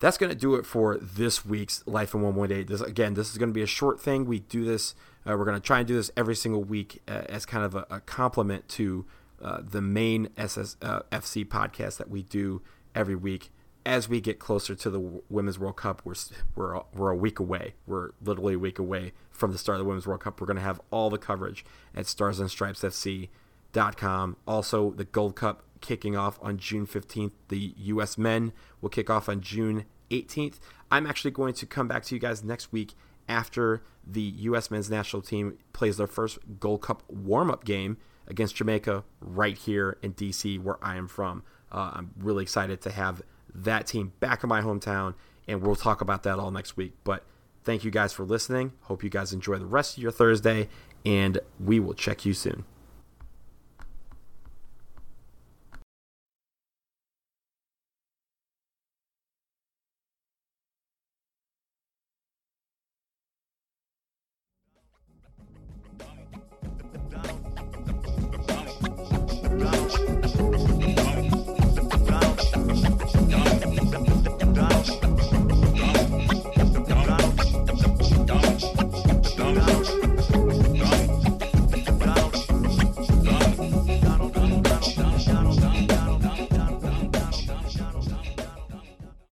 that's 0.00 0.16
going 0.16 0.30
to 0.30 0.36
do 0.36 0.54
it 0.54 0.64
for 0.64 0.96
this 0.96 1.44
week's 1.44 1.86
Life 1.86 2.14
in 2.14 2.22
118. 2.22 2.66
This 2.66 2.80
again, 2.80 3.14
this 3.14 3.30
is 3.30 3.38
going 3.38 3.50
to 3.50 3.54
be 3.54 3.62
a 3.62 3.66
short 3.66 4.00
thing. 4.00 4.24
We 4.24 4.40
do 4.40 4.64
this. 4.64 4.94
Uh, 5.26 5.36
we're 5.36 5.44
going 5.44 5.60
to 5.60 5.66
try 5.66 5.78
and 5.78 5.86
do 5.86 5.94
this 5.94 6.10
every 6.16 6.34
single 6.34 6.64
week 6.64 7.02
uh, 7.06 7.22
as 7.28 7.44
kind 7.44 7.64
of 7.64 7.74
a, 7.74 7.86
a 7.90 8.00
complement 8.00 8.68
to 8.70 9.04
uh, 9.42 9.60
the 9.62 9.80
main 9.80 10.28
SS, 10.36 10.76
uh, 10.82 11.00
FC 11.10 11.46
podcast 11.46 11.98
that 11.98 12.10
we 12.10 12.22
do 12.22 12.62
every 12.94 13.16
week. 13.16 13.50
As 13.86 14.08
we 14.08 14.20
get 14.20 14.38
closer 14.38 14.74
to 14.74 14.90
the 14.90 15.00
Women's 15.30 15.58
World 15.58 15.76
Cup, 15.76 16.02
we're 16.04 16.14
we're 16.54 16.82
we're 16.94 17.10
a 17.10 17.16
week 17.16 17.38
away. 17.38 17.74
We're 17.86 18.10
literally 18.22 18.54
a 18.54 18.58
week 18.58 18.78
away 18.78 19.12
from 19.30 19.52
the 19.52 19.58
start 19.58 19.76
of 19.76 19.84
the 19.84 19.88
Women's 19.88 20.06
World 20.06 20.20
Cup. 20.20 20.40
We're 20.40 20.46
going 20.46 20.58
to 20.58 20.62
have 20.62 20.80
all 20.90 21.08
the 21.08 21.18
coverage 21.18 21.64
at 21.94 22.06
Stars 22.06 22.40
and 22.40 22.50
Stripes 22.50 22.82
FC.com. 22.82 24.36
Also, 24.46 24.90
the 24.90 25.04
Gold 25.04 25.34
Cup 25.34 25.62
kicking 25.80 26.14
off 26.14 26.38
on 26.42 26.58
June 26.58 26.86
15th. 26.86 27.32
The 27.48 27.72
U.S. 27.76 28.18
men 28.18 28.52
will 28.82 28.90
kick 28.90 29.08
off 29.08 29.30
on 29.30 29.40
June 29.40 29.86
18th. 30.10 30.58
I'm 30.90 31.06
actually 31.06 31.30
going 31.30 31.54
to 31.54 31.66
come 31.66 31.88
back 31.88 32.04
to 32.04 32.14
you 32.14 32.20
guys 32.20 32.44
next 32.44 32.72
week 32.72 32.92
after 33.28 33.82
the 34.06 34.20
U.S. 34.20 34.70
men's 34.70 34.90
national 34.90 35.22
team 35.22 35.56
plays 35.72 35.96
their 35.96 36.06
first 36.06 36.38
Gold 36.58 36.82
Cup 36.82 37.02
warm 37.08 37.50
up 37.50 37.64
game 37.64 37.96
against 38.30 38.56
Jamaica 38.56 39.04
right 39.20 39.58
here 39.58 39.98
in 40.02 40.12
D.C., 40.12 40.58
where 40.58 40.78
I 40.82 40.96
am 40.96 41.08
from. 41.08 41.42
Uh, 41.70 41.90
I'm 41.94 42.10
really 42.18 42.42
excited 42.42 42.80
to 42.82 42.90
have 42.90 43.20
that 43.54 43.86
team 43.86 44.12
back 44.20 44.42
in 44.42 44.48
my 44.48 44.62
hometown, 44.62 45.14
and 45.46 45.60
we'll 45.60 45.76
talk 45.76 46.00
about 46.00 46.22
that 46.22 46.38
all 46.38 46.50
next 46.50 46.76
week. 46.76 46.94
But 47.04 47.24
thank 47.64 47.84
you 47.84 47.90
guys 47.90 48.12
for 48.12 48.24
listening. 48.24 48.72
Hope 48.82 49.04
you 49.04 49.10
guys 49.10 49.32
enjoy 49.32 49.58
the 49.58 49.66
rest 49.66 49.96
of 49.96 50.02
your 50.02 50.12
Thursday, 50.12 50.68
and 51.04 51.38
we 51.58 51.80
will 51.80 51.94
check 51.94 52.24
you 52.24 52.32
soon. 52.32 52.64